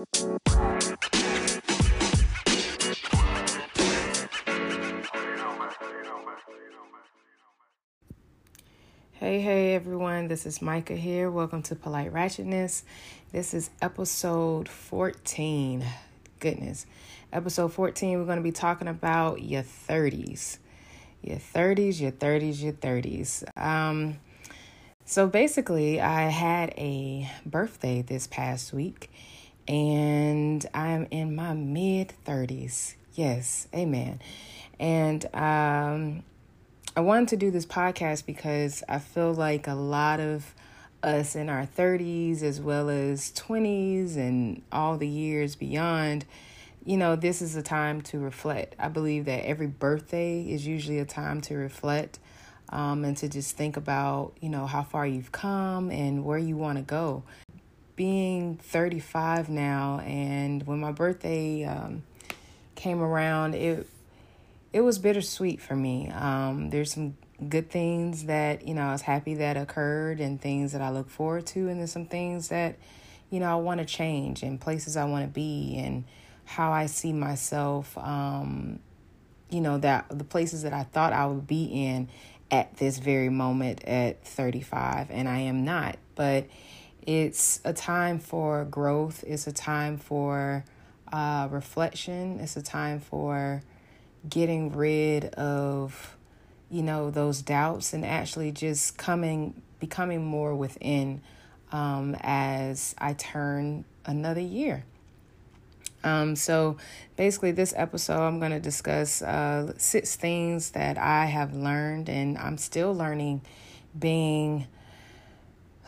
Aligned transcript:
Hey, 0.00 0.06
hey 9.40 9.74
everyone, 9.74 10.28
this 10.28 10.46
is 10.46 10.62
Micah 10.62 10.96
here. 10.96 11.30
Welcome 11.30 11.60
to 11.64 11.74
Polite 11.74 12.14
Ratchetness. 12.14 12.84
This 13.30 13.52
is 13.52 13.68
episode 13.82 14.70
14. 14.70 15.84
Goodness. 16.38 16.86
Episode 17.30 17.70
14, 17.70 18.18
we're 18.18 18.24
going 18.24 18.38
to 18.38 18.42
be 18.42 18.52
talking 18.52 18.88
about 18.88 19.42
your 19.42 19.64
30s. 19.64 20.56
Your 21.20 21.36
30s, 21.36 22.00
your 22.00 22.12
30s, 22.12 22.62
your 22.62 22.72
30s. 22.72 23.44
Um, 23.54 24.18
so 25.04 25.26
basically, 25.26 26.00
I 26.00 26.30
had 26.30 26.72
a 26.78 27.30
birthday 27.44 28.00
this 28.00 28.26
past 28.26 28.72
week 28.72 29.10
and 29.70 30.66
I'm 30.74 31.06
in 31.12 31.36
my 31.36 31.54
mid 31.54 32.12
30s. 32.26 32.94
Yes, 33.14 33.68
amen. 33.72 34.20
And 34.80 35.24
um, 35.32 36.24
I 36.96 37.00
wanted 37.00 37.28
to 37.28 37.36
do 37.36 37.52
this 37.52 37.66
podcast 37.66 38.26
because 38.26 38.82
I 38.88 38.98
feel 38.98 39.32
like 39.32 39.68
a 39.68 39.74
lot 39.74 40.18
of 40.18 40.54
us 41.04 41.36
in 41.36 41.48
our 41.48 41.66
30s 41.66 42.42
as 42.42 42.60
well 42.60 42.90
as 42.90 43.30
20s 43.30 44.16
and 44.16 44.62
all 44.72 44.98
the 44.98 45.06
years 45.06 45.54
beyond, 45.54 46.24
you 46.84 46.96
know, 46.96 47.14
this 47.14 47.40
is 47.40 47.54
a 47.54 47.62
time 47.62 48.02
to 48.02 48.18
reflect. 48.18 48.74
I 48.76 48.88
believe 48.88 49.26
that 49.26 49.46
every 49.46 49.68
birthday 49.68 50.42
is 50.42 50.66
usually 50.66 50.98
a 50.98 51.04
time 51.04 51.40
to 51.42 51.54
reflect 51.54 52.18
um, 52.70 53.04
and 53.04 53.16
to 53.18 53.28
just 53.28 53.56
think 53.56 53.76
about, 53.76 54.32
you 54.40 54.48
know, 54.48 54.66
how 54.66 54.82
far 54.82 55.06
you've 55.06 55.30
come 55.30 55.92
and 55.92 56.24
where 56.24 56.38
you 56.38 56.56
want 56.56 56.78
to 56.78 56.82
go. 56.82 57.22
Being 58.00 58.56
35 58.56 59.50
now, 59.50 60.00
and 60.06 60.66
when 60.66 60.80
my 60.80 60.90
birthday 60.90 61.64
um, 61.64 62.02
came 62.74 63.02
around, 63.02 63.54
it 63.54 63.86
it 64.72 64.80
was 64.80 64.98
bittersweet 64.98 65.60
for 65.60 65.76
me. 65.76 66.08
Um, 66.08 66.70
there's 66.70 66.94
some 66.94 67.18
good 67.46 67.68
things 67.68 68.24
that 68.24 68.66
you 68.66 68.72
know 68.72 68.84
I 68.84 68.92
was 68.92 69.02
happy 69.02 69.34
that 69.34 69.58
occurred, 69.58 70.18
and 70.18 70.40
things 70.40 70.72
that 70.72 70.80
I 70.80 70.88
look 70.88 71.10
forward 71.10 71.44
to, 71.48 71.68
and 71.68 71.78
there's 71.78 71.92
some 71.92 72.06
things 72.06 72.48
that 72.48 72.78
you 73.28 73.38
know 73.38 73.52
I 73.52 73.56
want 73.56 73.80
to 73.80 73.84
change, 73.84 74.42
and 74.42 74.58
places 74.58 74.96
I 74.96 75.04
want 75.04 75.26
to 75.26 75.30
be, 75.30 75.76
and 75.76 76.04
how 76.46 76.72
I 76.72 76.86
see 76.86 77.12
myself. 77.12 77.98
Um, 77.98 78.78
you 79.50 79.60
know 79.60 79.76
that 79.76 80.06
the 80.08 80.24
places 80.24 80.62
that 80.62 80.72
I 80.72 80.84
thought 80.84 81.12
I 81.12 81.26
would 81.26 81.46
be 81.46 81.64
in 81.64 82.08
at 82.50 82.78
this 82.78 82.96
very 82.96 83.28
moment 83.28 83.84
at 83.84 84.24
35, 84.24 85.10
and 85.10 85.28
I 85.28 85.40
am 85.40 85.66
not. 85.66 85.98
But 86.14 86.46
it's 87.06 87.60
a 87.64 87.72
time 87.72 88.18
for 88.18 88.64
growth. 88.64 89.24
It's 89.26 89.46
a 89.46 89.52
time 89.52 89.98
for 89.98 90.64
uh, 91.12 91.48
reflection. 91.50 92.40
It's 92.40 92.56
a 92.56 92.62
time 92.62 93.00
for 93.00 93.62
getting 94.28 94.72
rid 94.72 95.26
of 95.34 96.16
you 96.70 96.82
know 96.82 97.10
those 97.10 97.42
doubts 97.42 97.92
and 97.92 98.04
actually 98.04 98.52
just 98.52 98.96
coming 98.96 99.60
becoming 99.80 100.24
more 100.24 100.54
within 100.54 101.20
um, 101.72 102.16
as 102.20 102.94
I 102.98 103.14
turn 103.14 103.84
another 104.04 104.40
year. 104.40 104.84
Um, 106.02 106.34
so 106.36 106.78
basically, 107.16 107.52
this 107.52 107.74
episode 107.76 108.20
I'm 108.20 108.38
going 108.38 108.52
to 108.52 108.60
discuss 108.60 109.20
uh, 109.22 109.72
six 109.76 110.16
things 110.16 110.70
that 110.70 110.96
I 110.96 111.26
have 111.26 111.54
learned 111.54 112.08
and 112.08 112.38
I'm 112.38 112.56
still 112.56 112.94
learning 112.94 113.42
being 113.98 114.66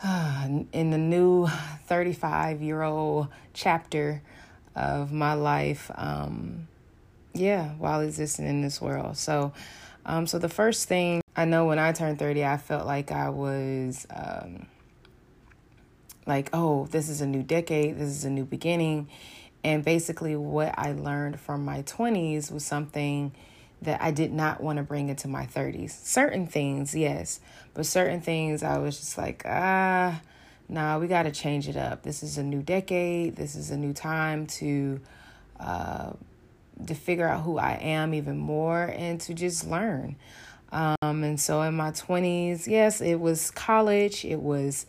in 0.73 0.89
the 0.91 0.97
new 0.97 1.47
35 1.87 2.61
year 2.61 2.81
old 2.81 3.29
chapter 3.53 4.21
of 4.75 5.11
my 5.11 5.33
life. 5.33 5.89
Um, 5.95 6.67
yeah, 7.33 7.69
while 7.79 8.01
existing 8.01 8.45
in 8.47 8.61
this 8.61 8.81
world. 8.81 9.17
So, 9.17 9.53
um, 10.05 10.27
so 10.27 10.39
the 10.39 10.49
first 10.49 10.87
thing 10.87 11.21
I 11.35 11.45
know 11.45 11.65
when 11.65 11.79
I 11.79 11.93
turned 11.93 12.19
30, 12.19 12.45
I 12.45 12.57
felt 12.57 12.85
like 12.85 13.11
I 13.11 13.29
was, 13.29 14.05
um, 14.13 14.67
like, 16.25 16.49
oh, 16.53 16.85
this 16.87 17.09
is 17.09 17.21
a 17.21 17.25
new 17.25 17.43
decade, 17.43 17.97
this 17.97 18.09
is 18.09 18.23
a 18.23 18.29
new 18.29 18.45
beginning. 18.45 19.09
And 19.63 19.83
basically, 19.83 20.35
what 20.35 20.73
I 20.77 20.91
learned 20.91 21.39
from 21.39 21.65
my 21.65 21.83
20s 21.83 22.51
was 22.51 22.65
something 22.65 23.33
that 23.83 24.01
I 24.01 24.11
did 24.11 24.33
not 24.33 24.61
want 24.61 24.77
to 24.77 24.83
bring 24.83 25.09
into 25.09 25.27
my 25.27 25.45
30s. 25.45 25.91
Certain 25.91 26.47
things, 26.47 26.95
yes, 26.95 27.39
but 27.73 27.85
certain 27.85 28.21
things 28.21 28.63
I 28.63 28.77
was 28.77 28.97
just 28.97 29.17
like, 29.17 29.43
ah, 29.45 30.21
nah, 30.69 30.99
we 30.99 31.07
got 31.07 31.23
to 31.23 31.31
change 31.31 31.67
it 31.67 31.77
up. 31.77 32.03
This 32.03 32.23
is 32.23 32.37
a 32.37 32.43
new 32.43 32.61
decade, 32.61 33.35
this 33.35 33.55
is 33.55 33.71
a 33.71 33.77
new 33.77 33.93
time 33.93 34.47
to, 34.47 34.99
uh, 35.59 36.11
to 36.85 36.95
figure 36.95 37.27
out 37.27 37.43
who 37.43 37.57
I 37.57 37.73
am 37.73 38.13
even 38.13 38.37
more 38.37 38.93
and 38.95 39.19
to 39.21 39.33
just 39.33 39.67
learn. 39.67 40.15
Um, 40.71 41.23
and 41.23 41.39
so 41.39 41.61
in 41.61 41.75
my 41.75 41.91
20s, 41.91 42.67
yes, 42.67 42.99
it 42.99 43.19
was 43.19 43.51
college, 43.51 44.25
it 44.25 44.41
was 44.41 44.87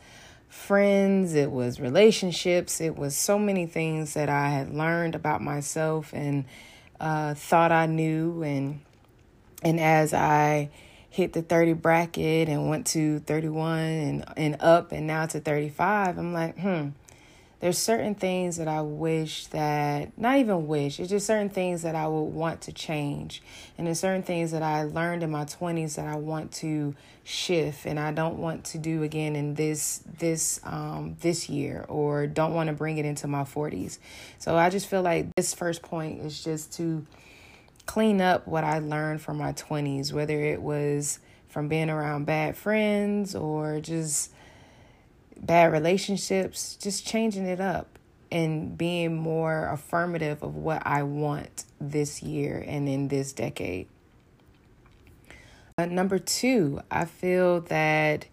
friends, 0.48 1.34
it 1.34 1.50
was 1.50 1.80
relationships, 1.80 2.80
it 2.80 2.96
was 2.96 3.16
so 3.16 3.38
many 3.38 3.66
things 3.66 4.14
that 4.14 4.28
I 4.28 4.48
had 4.48 4.72
learned 4.72 5.14
about 5.14 5.42
myself 5.42 6.12
and 6.14 6.46
uh, 7.00 7.34
thought 7.34 7.72
I 7.72 7.86
knew. 7.86 8.42
And 8.42 8.80
and 9.62 9.80
as 9.80 10.12
I 10.12 10.70
hit 11.10 11.32
the 11.32 11.42
30 11.42 11.74
bracket 11.74 12.48
and 12.48 12.68
went 12.68 12.86
to 12.88 13.20
31 13.20 13.78
and, 13.78 14.24
and 14.36 14.56
up 14.60 14.90
and 14.90 15.06
now 15.06 15.26
to 15.26 15.40
35, 15.40 16.18
I'm 16.18 16.32
like, 16.32 16.58
hmm 16.58 16.88
there's 17.64 17.78
certain 17.78 18.14
things 18.14 18.58
that 18.58 18.68
I 18.68 18.82
wish 18.82 19.46
that, 19.46 20.18
not 20.18 20.36
even 20.36 20.66
wish, 20.66 21.00
it's 21.00 21.08
just 21.08 21.26
certain 21.26 21.48
things 21.48 21.80
that 21.80 21.94
I 21.94 22.06
would 22.06 22.24
want 22.24 22.60
to 22.60 22.72
change. 22.72 23.42
And 23.78 23.86
there's 23.86 24.00
certain 24.00 24.22
things 24.22 24.50
that 24.50 24.62
I 24.62 24.82
learned 24.82 25.22
in 25.22 25.30
my 25.30 25.46
20s 25.46 25.94
that 25.94 26.06
I 26.06 26.16
want 26.16 26.52
to 26.56 26.94
shift 27.22 27.86
and 27.86 27.98
I 27.98 28.12
don't 28.12 28.36
want 28.36 28.64
to 28.64 28.78
do 28.78 29.02
again 29.02 29.34
in 29.34 29.54
this 29.54 30.02
this 30.18 30.60
um 30.64 31.16
this 31.22 31.48
year 31.48 31.86
or 31.88 32.26
don't 32.26 32.52
want 32.52 32.66
to 32.66 32.74
bring 32.74 32.98
it 32.98 33.06
into 33.06 33.26
my 33.28 33.44
40s. 33.44 33.96
So 34.38 34.58
I 34.58 34.68
just 34.68 34.86
feel 34.86 35.00
like 35.00 35.34
this 35.34 35.54
first 35.54 35.80
point 35.80 36.20
is 36.20 36.44
just 36.44 36.74
to 36.74 37.06
clean 37.86 38.20
up 38.20 38.46
what 38.46 38.64
I 38.64 38.80
learned 38.80 39.22
from 39.22 39.38
my 39.38 39.54
20s, 39.54 40.12
whether 40.12 40.38
it 40.38 40.60
was 40.60 41.18
from 41.48 41.68
being 41.68 41.88
around 41.88 42.26
bad 42.26 42.58
friends 42.58 43.34
or 43.34 43.80
just 43.80 44.33
bad 45.40 45.72
relationships, 45.72 46.76
just 46.76 47.06
changing 47.06 47.46
it 47.46 47.60
up 47.60 47.98
and 48.30 48.76
being 48.76 49.14
more 49.14 49.68
affirmative 49.68 50.42
of 50.42 50.56
what 50.56 50.82
I 50.86 51.02
want 51.02 51.64
this 51.80 52.22
year 52.22 52.64
and 52.66 52.88
in 52.88 53.08
this 53.08 53.32
decade. 53.32 53.86
Uh, 55.78 55.86
number 55.86 56.18
two, 56.18 56.80
I 56.90 57.04
feel 57.04 57.60
that 57.62 58.26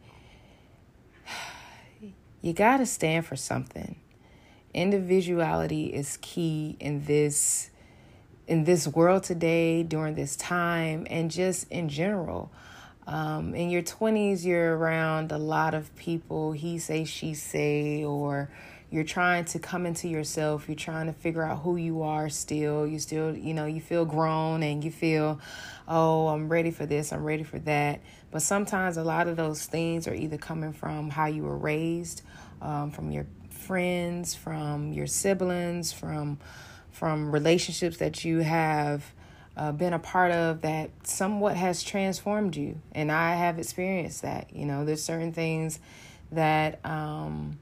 you 2.41 2.53
got 2.53 2.77
to 2.77 2.85
stand 2.85 3.25
for 3.25 3.35
something. 3.35 3.95
Individuality 4.73 5.87
is 5.87 6.17
key 6.21 6.77
in 6.79 7.05
this 7.05 7.69
in 8.47 8.63
this 8.65 8.87
world 8.87 9.23
today 9.23 9.81
during 9.81 10.15
this 10.15 10.35
time 10.35 11.07
and 11.09 11.31
just 11.31 11.71
in 11.71 11.89
general. 11.89 12.51
Um, 13.11 13.53
in 13.55 13.69
your 13.69 13.81
20s, 13.81 14.45
you're 14.45 14.77
around 14.77 15.33
a 15.33 15.37
lot 15.37 15.73
of 15.73 15.93
people, 15.97 16.53
he 16.53 16.79
say, 16.79 17.03
she 17.03 17.33
say, 17.33 18.05
or 18.05 18.49
you're 18.89 19.03
trying 19.03 19.43
to 19.45 19.59
come 19.59 19.85
into 19.85 20.07
yourself. 20.07 20.69
You're 20.69 20.77
trying 20.77 21.07
to 21.07 21.13
figure 21.13 21.43
out 21.43 21.59
who 21.59 21.75
you 21.75 22.03
are 22.03 22.29
still. 22.29 22.87
You 22.87 22.99
still, 22.99 23.35
you 23.35 23.53
know, 23.53 23.65
you 23.65 23.81
feel 23.81 24.05
grown 24.05 24.63
and 24.63 24.81
you 24.81 24.91
feel, 24.91 25.41
oh, 25.89 26.29
I'm 26.29 26.47
ready 26.47 26.71
for 26.71 26.85
this, 26.85 27.11
I'm 27.11 27.25
ready 27.25 27.43
for 27.43 27.59
that. 27.59 27.99
But 28.31 28.43
sometimes 28.43 28.95
a 28.95 29.03
lot 29.03 29.27
of 29.27 29.35
those 29.35 29.65
things 29.65 30.07
are 30.07 30.13
either 30.13 30.37
coming 30.37 30.71
from 30.71 31.09
how 31.09 31.25
you 31.25 31.43
were 31.43 31.57
raised, 31.57 32.21
um, 32.61 32.91
from 32.91 33.11
your 33.11 33.25
friends, 33.49 34.35
from 34.35 34.93
your 34.93 35.07
siblings, 35.07 35.91
from 35.91 36.39
from 36.91 37.31
relationships 37.31 37.97
that 37.97 38.23
you 38.23 38.39
have 38.39 39.13
uh, 39.61 39.71
been 39.71 39.93
a 39.93 39.99
part 39.99 40.31
of 40.31 40.61
that 40.61 40.89
somewhat 41.03 41.55
has 41.55 41.83
transformed 41.83 42.55
you. 42.55 42.81
And 42.93 43.11
I 43.11 43.35
have 43.35 43.59
experienced 43.59 44.23
that. 44.23 44.55
You 44.55 44.65
know, 44.65 44.85
there's 44.85 45.03
certain 45.03 45.33
things 45.33 45.79
that 46.31 46.83
um, 46.83 47.59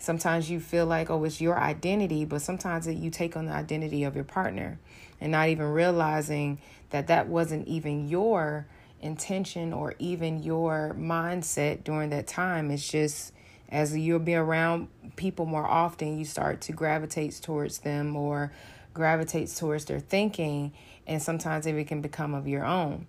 sometimes 0.00 0.50
you 0.50 0.58
feel 0.58 0.86
like, 0.86 1.08
oh, 1.08 1.22
it's 1.22 1.40
your 1.40 1.56
identity, 1.56 2.24
but 2.24 2.42
sometimes 2.42 2.86
that 2.86 2.94
you 2.94 3.10
take 3.10 3.36
on 3.36 3.46
the 3.46 3.52
identity 3.52 4.02
of 4.02 4.16
your 4.16 4.24
partner 4.24 4.80
and 5.20 5.30
not 5.30 5.48
even 5.48 5.66
realizing 5.66 6.58
that 6.90 7.06
that 7.06 7.28
wasn't 7.28 7.68
even 7.68 8.08
your 8.08 8.66
intention 9.00 9.72
or 9.72 9.94
even 10.00 10.42
your 10.42 10.96
mindset 10.98 11.84
during 11.84 12.10
that 12.10 12.26
time. 12.26 12.72
It's 12.72 12.88
just 12.88 13.32
as 13.68 13.96
you'll 13.96 14.18
be 14.18 14.34
around 14.34 14.88
people 15.14 15.46
more 15.46 15.64
often, 15.64 16.18
you 16.18 16.24
start 16.24 16.60
to 16.62 16.72
gravitate 16.72 17.38
towards 17.40 17.78
them 17.78 18.16
or 18.16 18.50
gravitates 18.92 19.56
towards 19.56 19.84
their 19.84 20.00
thinking 20.00 20.72
and 21.06 21.22
sometimes 21.22 21.66
it 21.66 21.86
can 21.86 22.00
become 22.00 22.34
of 22.34 22.46
your 22.48 22.64
own. 22.64 23.06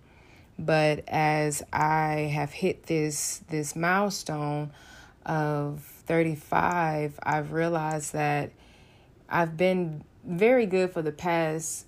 But 0.58 1.04
as 1.08 1.62
I 1.72 2.30
have 2.34 2.50
hit 2.50 2.84
this 2.84 3.42
this 3.48 3.76
milestone 3.76 4.72
of 5.24 5.80
35, 6.06 7.18
I've 7.22 7.52
realized 7.52 8.12
that 8.12 8.50
I've 9.28 9.56
been 9.56 10.04
very 10.24 10.66
good 10.66 10.90
for 10.90 11.02
the 11.02 11.12
past 11.12 11.86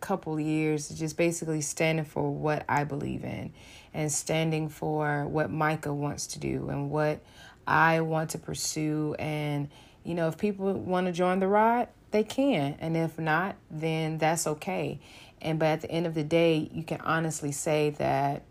couple 0.00 0.38
years, 0.40 0.88
just 0.88 1.16
basically 1.16 1.60
standing 1.60 2.04
for 2.04 2.30
what 2.30 2.64
I 2.68 2.84
believe 2.84 3.24
in 3.24 3.52
and 3.92 4.10
standing 4.10 4.68
for 4.68 5.26
what 5.26 5.50
Micah 5.50 5.92
wants 5.92 6.26
to 6.28 6.38
do 6.38 6.68
and 6.68 6.90
what 6.90 7.20
I 7.66 8.00
want 8.00 8.30
to 8.30 8.38
pursue. 8.38 9.14
And, 9.18 9.68
you 10.04 10.14
know, 10.14 10.28
if 10.28 10.38
people 10.38 10.72
want 10.72 11.06
to 11.06 11.12
join 11.12 11.40
the 11.40 11.48
ride, 11.48 11.88
they 12.10 12.24
can. 12.24 12.76
And 12.80 12.96
if 12.96 13.18
not, 13.18 13.56
then 13.70 14.18
that's 14.18 14.46
okay. 14.46 15.00
And 15.40 15.58
but 15.58 15.66
at 15.66 15.80
the 15.82 15.90
end 15.90 16.06
of 16.06 16.14
the 16.14 16.24
day, 16.24 16.68
you 16.72 16.82
can 16.82 17.00
honestly 17.00 17.52
say 17.52 17.90
that 17.90 18.42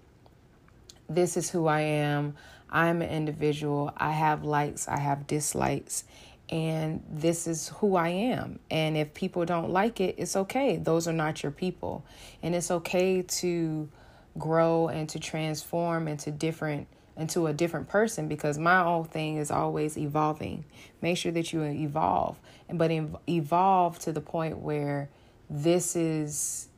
this 1.10 1.38
is 1.38 1.50
who 1.50 1.68
I 1.68 1.82
am. 1.82 2.36
I'm 2.70 3.02
an 3.02 3.10
individual. 3.10 3.92
I 3.98 4.12
have 4.12 4.44
likes, 4.44 4.88
I 4.88 5.00
have 5.00 5.26
dislikes, 5.26 6.04
and 6.50 7.04
this 7.10 7.48
is 7.48 7.70
who 7.70 7.96
I 7.96 8.10
am. 8.10 8.60
And 8.70 8.96
if 8.96 9.14
people 9.14 9.46
don't 9.46 9.72
like 9.72 10.00
it, 10.00 10.16
it's 10.18 10.36
okay. 10.36 10.78
Those 10.78 11.08
are 11.08 11.14
not 11.14 11.42
your 11.42 11.52
people. 11.52 12.06
And 12.44 12.54
it's 12.54 12.70
okay 12.70 13.24
to 13.24 13.90
grow 14.38 14.88
and 14.88 15.10
to 15.10 15.20
transform 15.20 16.08
into 16.08 16.32
different 16.32 16.88
into 17.20 17.48
a 17.48 17.54
different 17.54 17.88
person 17.88 18.28
because 18.28 18.58
my 18.58 18.84
whole 18.84 19.04
thing 19.04 19.38
is 19.38 19.52
always 19.52 19.98
evolving. 19.98 20.66
Make 21.02 21.18
sure 21.18 21.32
that 21.34 21.52
you 21.54 21.64
evolve, 21.64 22.40
but 22.72 22.92
evolve 23.28 24.00
to 24.00 24.12
the 24.12 24.22
point 24.22 24.60
where 24.60 25.10
this 25.50 25.96
is 25.96 26.70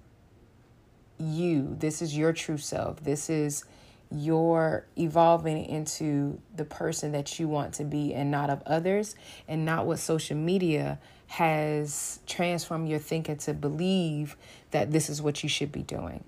you. 1.17 1.75
This 1.79 2.01
is 2.01 2.17
your 2.17 2.33
true 2.33 2.57
self. 2.57 3.03
This 3.03 3.29
is 3.29 3.65
your 4.11 4.85
evolving 4.97 5.65
into 5.65 6.41
the 6.55 6.65
person 6.65 7.13
that 7.13 7.39
you 7.39 7.47
want 7.47 7.73
to 7.75 7.85
be 7.85 8.13
and 8.13 8.29
not 8.29 8.49
of 8.49 8.61
others 8.65 9.15
and 9.47 9.63
not 9.63 9.85
what 9.85 9.99
social 9.99 10.35
media 10.35 10.99
has 11.27 12.19
transformed 12.27 12.89
your 12.89 12.99
thinking 12.99 13.37
to 13.37 13.53
believe 13.53 14.35
that 14.71 14.91
this 14.91 15.09
is 15.09 15.21
what 15.21 15.43
you 15.43 15.47
should 15.47 15.71
be 15.71 15.81
doing. 15.81 16.23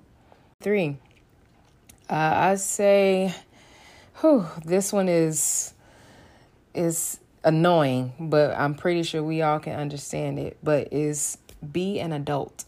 Three, 0.62 0.98
uh, 2.10 2.14
I 2.14 2.56
say, 2.56 3.34
whew, 4.22 4.46
this 4.66 4.94
one 4.94 5.10
is 5.10 5.74
is 6.74 7.20
annoying, 7.44 8.14
but 8.20 8.58
I'm 8.58 8.76
pretty 8.76 9.04
sure 9.04 9.22
we 9.24 9.42
all 9.42 9.60
can 9.60 9.80
understand 9.80 10.40
it. 10.40 10.58
But 10.64 10.92
is 10.92 11.38
be 11.72 12.00
an 12.00 12.14
adult. 12.14 12.66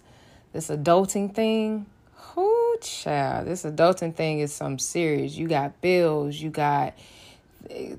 This 0.54 0.70
adulting 0.70 1.34
thing 1.34 1.86
Whoo, 2.36 2.78
child, 2.82 3.48
this 3.48 3.64
adulting 3.64 4.14
thing 4.14 4.40
is 4.40 4.54
some 4.54 4.78
serious. 4.78 5.36
You 5.36 5.48
got 5.48 5.80
bills, 5.82 6.36
you 6.36 6.50
got 6.50 6.94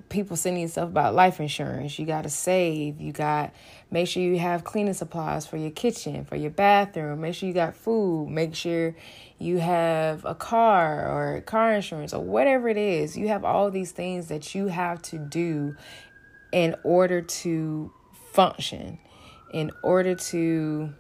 people 0.09 0.37
sending 0.37 0.69
stuff 0.69 0.89
about 0.89 1.15
life 1.15 1.41
insurance. 1.41 1.99
You 1.99 2.07
got 2.07 2.23
to 2.23 2.31
save. 2.31 3.01
You 3.01 3.13
got 3.13 3.55
make 3.91 4.09
sure 4.09 4.23
you 4.23 4.39
have 4.39 4.65
cleaning 4.65 4.95
supplies 4.95 5.47
for 5.47 5.57
your 5.57 5.71
kitchen, 5.71 6.25
for 6.25 6.37
your 6.37 6.51
bathroom. 6.51 7.21
Make 7.21 7.35
sure 7.35 7.49
you 7.49 7.55
got 7.55 7.75
food. 7.75 8.29
Make 8.29 8.55
sure 8.55 8.95
you 9.39 9.59
have 9.59 10.25
a 10.25 10.35
car 10.35 11.07
or 11.09 11.41
car 11.43 11.73
insurance 11.75 12.15
or 12.15 12.23
whatever 12.23 12.69
it 12.69 12.77
is. 12.77 13.17
You 13.17 13.29
have 13.29 13.45
all 13.45 13.71
these 13.71 13.93
things 13.93 14.29
that 14.29 14.55
you 14.55 14.67
have 14.69 15.03
to 15.03 15.19
do 15.19 15.77
in 16.53 16.75
order 16.85 17.21
to 17.21 17.93
function, 18.33 18.99
in 19.53 19.73
order 19.83 20.15
to 20.15 20.93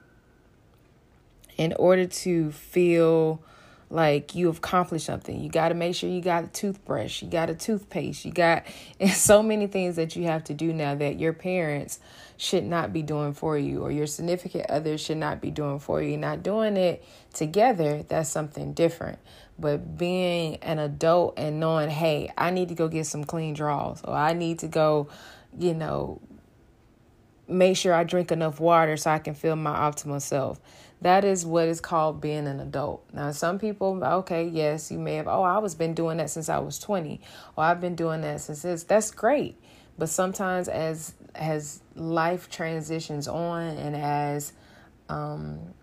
in 1.56 1.72
order 1.78 2.06
to 2.06 2.52
feel 2.52 3.42
like 3.88 4.34
you 4.34 4.48
accomplished 4.48 5.06
something. 5.06 5.40
You 5.40 5.48
got 5.48 5.68
to 5.68 5.74
make 5.74 5.94
sure 5.94 6.10
you 6.10 6.20
got 6.20 6.44
a 6.44 6.48
toothbrush, 6.48 7.22
you 7.22 7.28
got 7.28 7.50
a 7.50 7.54
toothpaste, 7.54 8.24
you 8.24 8.32
got 8.32 8.64
so 9.12 9.42
many 9.42 9.66
things 9.66 9.96
that 9.96 10.16
you 10.16 10.24
have 10.24 10.44
to 10.44 10.54
do 10.54 10.72
now 10.72 10.94
that 10.96 11.20
your 11.20 11.32
parents 11.32 12.00
should 12.36 12.64
not 12.64 12.92
be 12.92 13.02
doing 13.02 13.32
for 13.32 13.56
you 13.56 13.82
or 13.82 13.90
your 13.90 14.06
significant 14.06 14.68
others 14.68 15.00
should 15.00 15.16
not 15.16 15.40
be 15.40 15.50
doing 15.50 15.78
for 15.78 16.02
you. 16.02 16.16
Not 16.16 16.42
doing 16.42 16.76
it 16.76 17.04
together, 17.32 18.02
that's 18.02 18.28
something 18.28 18.72
different. 18.72 19.18
But 19.58 19.96
being 19.96 20.56
an 20.56 20.78
adult 20.78 21.34
and 21.38 21.60
knowing, 21.60 21.88
hey, 21.88 22.32
I 22.36 22.50
need 22.50 22.68
to 22.68 22.74
go 22.74 22.88
get 22.88 23.06
some 23.06 23.24
clean 23.24 23.54
draws 23.54 24.02
or 24.04 24.14
I 24.14 24.32
need 24.34 24.58
to 24.60 24.68
go, 24.68 25.08
you 25.58 25.74
know, 25.74 26.20
make 27.48 27.76
sure 27.76 27.94
I 27.94 28.04
drink 28.04 28.32
enough 28.32 28.60
water 28.60 28.96
so 28.96 29.10
I 29.10 29.18
can 29.18 29.34
feel 29.34 29.56
my 29.56 29.74
optimal 29.74 30.20
self 30.20 30.60
that 31.02 31.24
is 31.24 31.44
what 31.44 31.68
is 31.68 31.80
called 31.80 32.20
being 32.20 32.46
an 32.46 32.58
adult. 32.58 33.04
Now, 33.12 33.30
some 33.30 33.58
people, 33.58 34.02
okay, 34.02 34.46
yes, 34.48 34.90
you 34.90 34.98
may 34.98 35.16
have, 35.16 35.28
oh, 35.28 35.42
I 35.42 35.58
was 35.58 35.74
been 35.74 35.94
doing 35.94 36.16
that 36.18 36.30
since 36.30 36.48
I 36.48 36.58
was 36.58 36.78
20, 36.78 37.20
or 37.56 37.64
I've 37.64 37.80
been 37.80 37.94
doing 37.94 38.22
that 38.22 38.40
since 38.40 38.62
this. 38.62 38.82
That's 38.82 39.10
great. 39.10 39.60
But 39.98 40.08
sometimes 40.08 40.68
as 40.68 41.14
as 41.34 41.82
life 41.94 42.50
transitions 42.50 43.28
on 43.28 43.62
and 43.62 43.96
as 43.96 44.52
um, 45.08 45.74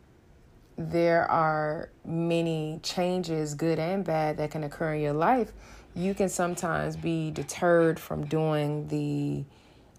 there 0.78 1.30
are 1.30 1.90
many 2.06 2.80
changes, 2.84 3.54
good 3.54 3.80
and 3.80 4.04
bad, 4.04 4.38
that 4.38 4.52
can 4.52 4.64
occur 4.64 4.96
in 4.96 5.02
your 5.02 5.14
life, 5.14 5.52
you 5.96 6.14
can 6.14 6.30
sometimes 6.30 6.96
be 6.96 7.32
deterred 7.32 8.00
from 8.00 8.26
doing 8.26 8.88
the 8.88 9.46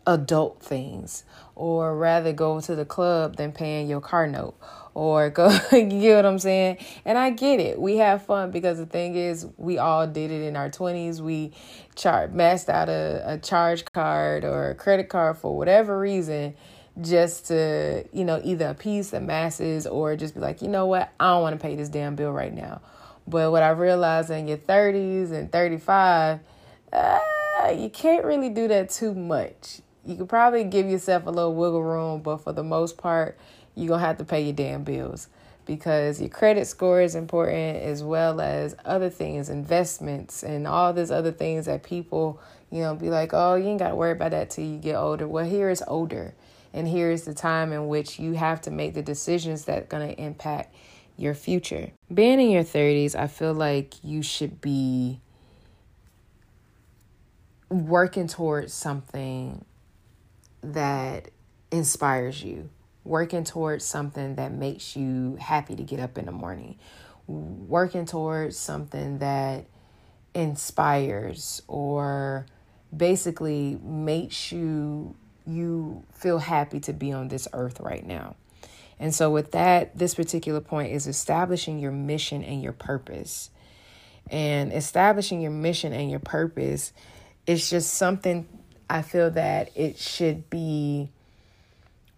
adult 0.06 0.60
things 0.60 1.24
or 1.54 1.96
rather 1.96 2.32
go 2.32 2.60
to 2.60 2.74
the 2.74 2.84
club 2.84 3.36
than 3.36 3.52
paying 3.52 3.88
your 3.88 4.00
car 4.00 4.26
note 4.26 4.54
or 4.94 5.30
go 5.30 5.50
you 5.72 6.00
get 6.00 6.16
what 6.16 6.26
I'm 6.26 6.38
saying? 6.38 6.78
And 7.04 7.18
I 7.18 7.30
get 7.30 7.60
it. 7.60 7.80
We 7.80 7.96
have 7.98 8.24
fun 8.24 8.50
because 8.50 8.78
the 8.78 8.86
thing 8.86 9.16
is 9.16 9.46
we 9.56 9.78
all 9.78 10.06
did 10.06 10.30
it 10.30 10.42
in 10.42 10.56
our 10.56 10.70
20s. 10.70 11.20
We 11.20 11.52
char- 11.94 12.28
maxed 12.28 12.68
out 12.68 12.88
a, 12.88 13.22
a 13.26 13.38
charge 13.38 13.84
card 13.92 14.44
or 14.44 14.70
a 14.70 14.74
credit 14.74 15.08
card 15.08 15.38
for 15.38 15.56
whatever 15.56 15.98
reason 15.98 16.54
just 17.00 17.46
to, 17.46 18.04
you 18.12 18.24
know, 18.24 18.40
either 18.44 18.68
appease 18.68 19.10
the 19.10 19.20
masses 19.20 19.86
or 19.86 20.16
just 20.16 20.34
be 20.34 20.40
like, 20.40 20.62
you 20.62 20.68
know 20.68 20.86
what, 20.86 21.12
I 21.18 21.30
don't 21.30 21.42
want 21.42 21.58
to 21.58 21.62
pay 21.62 21.74
this 21.74 21.88
damn 21.88 22.14
bill 22.14 22.32
right 22.32 22.54
now. 22.54 22.80
But 23.26 23.50
what 23.50 23.62
I 23.62 23.70
realized 23.70 24.30
in 24.30 24.46
your 24.46 24.58
30s 24.58 25.32
and 25.32 25.50
35, 25.50 26.40
uh, 26.92 27.18
you 27.74 27.88
can't 27.88 28.24
really 28.24 28.50
do 28.50 28.68
that 28.68 28.90
too 28.90 29.14
much. 29.14 29.80
You 30.04 30.16
could 30.16 30.28
probably 30.28 30.64
give 30.64 30.88
yourself 30.88 31.26
a 31.26 31.30
little 31.30 31.54
wiggle 31.54 31.82
room, 31.82 32.20
but 32.20 32.38
for 32.38 32.52
the 32.52 32.62
most 32.62 32.98
part, 32.98 33.38
you're 33.74 33.88
going 33.88 34.00
to 34.00 34.06
have 34.06 34.18
to 34.18 34.24
pay 34.24 34.42
your 34.42 34.52
damn 34.52 34.84
bills 34.84 35.28
because 35.66 36.20
your 36.20 36.28
credit 36.28 36.66
score 36.66 37.00
is 37.00 37.14
important 37.14 37.82
as 37.82 38.02
well 38.02 38.40
as 38.40 38.76
other 38.84 39.10
things, 39.10 39.48
investments, 39.48 40.42
and 40.42 40.66
all 40.66 40.92
these 40.92 41.10
other 41.10 41.32
things 41.32 41.66
that 41.66 41.82
people, 41.82 42.40
you 42.70 42.80
know, 42.80 42.94
be 42.94 43.10
like, 43.10 43.30
oh, 43.32 43.54
you 43.54 43.68
ain't 43.68 43.78
got 43.78 43.88
to 43.88 43.94
worry 43.94 44.12
about 44.12 44.32
that 44.32 44.50
till 44.50 44.64
you 44.64 44.78
get 44.78 44.94
older. 44.94 45.26
Well, 45.26 45.44
here 45.44 45.70
is 45.70 45.82
older, 45.86 46.34
and 46.72 46.86
here 46.86 47.10
is 47.10 47.24
the 47.24 47.34
time 47.34 47.72
in 47.72 47.88
which 47.88 48.18
you 48.18 48.32
have 48.32 48.60
to 48.62 48.70
make 48.70 48.94
the 48.94 49.02
decisions 49.02 49.64
that 49.64 49.88
going 49.88 50.14
to 50.14 50.22
impact 50.22 50.74
your 51.16 51.34
future. 51.34 51.92
Being 52.12 52.40
in 52.40 52.50
your 52.50 52.64
30s, 52.64 53.14
I 53.14 53.28
feel 53.28 53.54
like 53.54 54.02
you 54.02 54.22
should 54.22 54.60
be 54.60 55.20
working 57.70 58.28
towards 58.28 58.72
something 58.72 59.64
that 60.62 61.30
inspires 61.70 62.42
you 62.42 62.68
working 63.04 63.44
towards 63.44 63.84
something 63.84 64.36
that 64.36 64.52
makes 64.52 64.96
you 64.96 65.36
happy 65.40 65.76
to 65.76 65.82
get 65.82 66.00
up 66.00 66.18
in 66.18 66.26
the 66.26 66.32
morning, 66.32 66.78
working 67.26 68.06
towards 68.06 68.56
something 68.56 69.18
that 69.18 69.66
inspires 70.34 71.62
or 71.68 72.46
basically 72.94 73.78
makes 73.82 74.50
you 74.50 75.14
you 75.46 76.02
feel 76.14 76.38
happy 76.38 76.80
to 76.80 76.92
be 76.92 77.12
on 77.12 77.28
this 77.28 77.46
earth 77.52 77.78
right 77.80 78.06
now. 78.06 78.34
And 78.98 79.14
so 79.14 79.30
with 79.30 79.52
that, 79.52 79.96
this 79.96 80.14
particular 80.14 80.60
point 80.60 80.92
is 80.92 81.06
establishing 81.06 81.78
your 81.78 81.92
mission 81.92 82.42
and 82.42 82.62
your 82.62 82.72
purpose. 82.72 83.50
And 84.30 84.72
establishing 84.72 85.42
your 85.42 85.50
mission 85.50 85.92
and 85.92 86.10
your 86.10 86.20
purpose 86.20 86.92
is 87.46 87.68
just 87.68 87.92
something 87.92 88.48
I 88.88 89.02
feel 89.02 89.30
that 89.32 89.70
it 89.76 89.98
should 89.98 90.48
be 90.48 91.10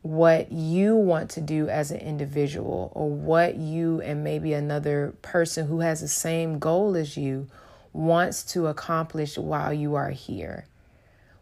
what 0.07 0.53
you 0.53 0.95
want 0.95 1.31
to 1.31 1.41
do 1.41 1.69
as 1.69 1.91
an 1.91 1.99
individual 1.99 2.93
or 2.95 3.11
what 3.11 3.57
you 3.57 4.01
and 4.03 4.23
maybe 4.23 4.53
another 4.53 5.13
person 5.21 5.67
who 5.67 5.81
has 5.81 6.01
the 6.01 6.09
same 6.09 6.61
goal 6.61 6.95
as 6.95 7.17
you 7.17 7.49
wants 7.93 8.45
to 8.45 8.69
accomplish 8.69 9.37
while 9.37 9.73
you 9.73 9.97
are 9.97 10.11
here. 10.11 10.65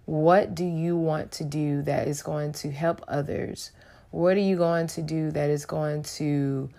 What 0.06 0.54
do 0.54 0.64
you 0.64 0.97
want 0.97 1.30
to 1.33 1.44
do 1.44 1.83
that 1.83 2.09
is 2.09 2.23
going 2.23 2.52
to 2.52 2.71
help 2.71 3.04
others? 3.06 3.71
What 4.11 4.37
are 4.37 4.40
you 4.40 4.56
going 4.56 4.87
to 4.88 5.02
do 5.02 5.30
that 5.33 5.50
is 5.50 5.66
going 5.66 6.04
to 6.18 6.71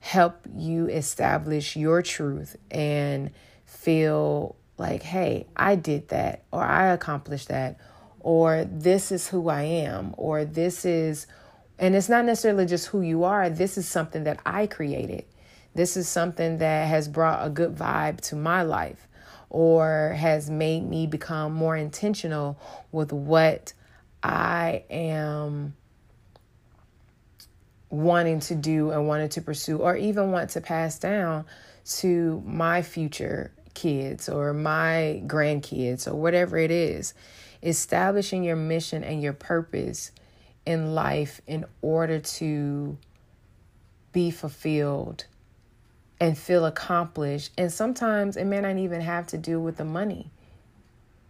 help 0.00 0.40
you 0.56 0.86
establish 0.86 1.76
your 1.76 2.02
truth 2.02 2.56
and 2.70 3.30
feel 3.64 4.56
like, 4.76 5.02
hey, 5.02 5.46
I 5.56 5.76
did 5.76 6.08
that, 6.08 6.42
or 6.52 6.64
I 6.64 6.88
accomplished 6.88 7.48
that, 7.48 7.78
or 8.20 8.64
this 8.64 9.12
is 9.12 9.28
who 9.28 9.48
I 9.48 9.62
am, 9.62 10.14
or 10.16 10.44
this 10.44 10.84
is, 10.84 11.26
and 11.78 11.94
it's 11.94 12.08
not 12.08 12.24
necessarily 12.24 12.66
just 12.66 12.86
who 12.88 13.00
you 13.00 13.24
are, 13.24 13.48
this 13.48 13.78
is 13.78 13.86
something 13.86 14.24
that 14.24 14.40
I 14.44 14.66
created. 14.66 15.24
This 15.74 15.96
is 15.96 16.08
something 16.08 16.58
that 16.58 16.88
has 16.88 17.08
brought 17.08 17.46
a 17.46 17.50
good 17.50 17.76
vibe 17.76 18.20
to 18.22 18.36
my 18.36 18.62
life 18.62 19.06
or 19.50 20.16
has 20.18 20.50
made 20.50 20.88
me 20.88 21.06
become 21.06 21.52
more 21.52 21.76
intentional 21.76 22.58
with 22.92 23.12
what 23.12 23.72
I 24.22 24.84
am 24.90 25.74
wanting 27.90 28.40
to 28.40 28.54
do 28.54 28.90
and 28.90 29.08
wanting 29.08 29.30
to 29.30 29.40
pursue, 29.40 29.78
or 29.78 29.96
even 29.96 30.30
want 30.32 30.50
to 30.50 30.60
pass 30.60 30.98
down 30.98 31.46
to 31.86 32.42
my 32.44 32.82
future 32.82 33.50
kids 33.72 34.28
or 34.28 34.52
my 34.52 35.22
grandkids 35.26 36.06
or 36.06 36.14
whatever 36.14 36.58
it 36.58 36.70
is. 36.70 37.14
Establishing 37.62 38.44
your 38.44 38.56
mission 38.56 39.02
and 39.02 39.22
your 39.22 39.32
purpose 39.32 40.12
in 40.64 40.94
life 40.94 41.40
in 41.46 41.64
order 41.82 42.18
to 42.18 42.98
be 44.12 44.30
fulfilled 44.30 45.24
and 46.20 46.36
feel 46.36 46.66
accomplished. 46.66 47.52
And 47.56 47.72
sometimes 47.72 48.36
it 48.36 48.44
may 48.44 48.60
not 48.60 48.76
even 48.76 49.00
have 49.00 49.26
to 49.28 49.38
do 49.38 49.60
with 49.60 49.76
the 49.76 49.84
money. 49.84 50.30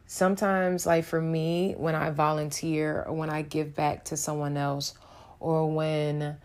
Sometimes, 0.07 0.87
like 0.87 1.05
for 1.05 1.21
me, 1.21 1.75
when 1.77 1.95
I 1.95 2.11
volunteer 2.11 3.05
or 3.07 3.15
when 3.15 3.29
I 3.29 3.43
give 3.43 3.75
back 3.75 4.05
to 4.07 4.17
someone 4.17 4.57
else, 4.57 4.95
or 5.39 5.71
when 5.71 6.39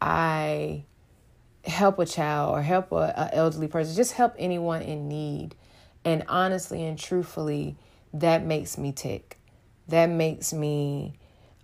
I 0.00 0.84
help 1.64 1.98
a 1.98 2.06
child 2.06 2.56
or 2.56 2.62
help 2.62 2.90
a, 2.92 3.30
elderly 3.32 3.68
person, 3.68 3.94
just 3.94 4.12
help 4.12 4.34
anyone 4.38 4.82
in 4.82 5.08
need. 5.08 5.54
And 6.04 6.24
honestly 6.28 6.84
and 6.84 6.98
truthfully, 6.98 7.76
that 8.14 8.44
makes 8.44 8.78
me 8.78 8.92
tick. 8.92 9.38
That 9.88 10.06
makes 10.06 10.52
me 10.52 11.14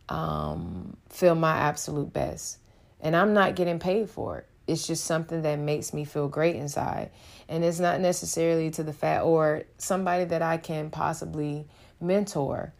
um, 0.08 0.96
feel 1.08 1.34
my 1.34 1.56
absolute 1.56 2.12
best. 2.12 2.58
And 3.00 3.14
I'm 3.14 3.34
not 3.34 3.56
getting 3.56 3.78
paid 3.78 4.10
for 4.10 4.38
it. 4.38 4.46
It's 4.66 4.86
just 4.86 5.04
something 5.04 5.42
that 5.42 5.58
makes 5.58 5.92
me 5.92 6.04
feel 6.04 6.28
great 6.28 6.56
inside. 6.56 7.10
And 7.48 7.64
it's 7.64 7.78
not 7.78 8.00
necessarily 8.00 8.70
to 8.72 8.82
the 8.82 8.92
fact 8.92 9.24
or 9.24 9.62
somebody 9.78 10.24
that 10.24 10.42
I 10.42 10.56
can 10.56 10.90
possibly 10.90 11.66
mentor 12.00 12.72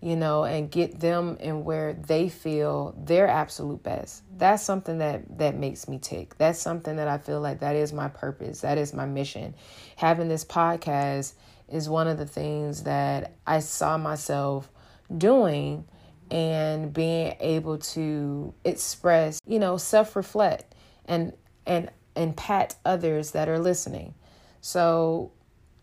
you 0.00 0.14
know, 0.14 0.44
and 0.44 0.70
get 0.70 1.00
them 1.00 1.36
in 1.40 1.64
where 1.64 1.92
they 1.92 2.28
feel 2.28 2.94
their 2.96 3.26
absolute 3.26 3.82
best. 3.82 4.22
That's 4.36 4.62
something 4.62 4.98
that 4.98 5.38
that 5.38 5.56
makes 5.56 5.88
me 5.88 5.98
tick. 5.98 6.38
That's 6.38 6.60
something 6.60 6.96
that 6.96 7.08
I 7.08 7.18
feel 7.18 7.40
like 7.40 7.60
that 7.60 7.74
is 7.74 7.92
my 7.92 8.08
purpose. 8.08 8.60
That 8.60 8.78
is 8.78 8.94
my 8.94 9.06
mission. 9.06 9.54
Having 9.96 10.28
this 10.28 10.44
podcast 10.44 11.32
is 11.70 11.88
one 11.88 12.08
of 12.08 12.18
the 12.18 12.26
things 12.26 12.84
that 12.84 13.32
I 13.46 13.60
saw 13.60 13.98
myself 13.98 14.70
doing 15.16 15.84
and 16.30 16.92
being 16.92 17.36
able 17.40 17.78
to 17.78 18.52
express, 18.64 19.40
you 19.46 19.58
know, 19.58 19.76
self-reflect 19.76 20.74
and 21.06 21.32
and 21.66 21.90
and 22.16 22.36
pat 22.36 22.76
others 22.84 23.30
that 23.32 23.48
are 23.48 23.58
listening. 23.58 24.14
So 24.60 25.32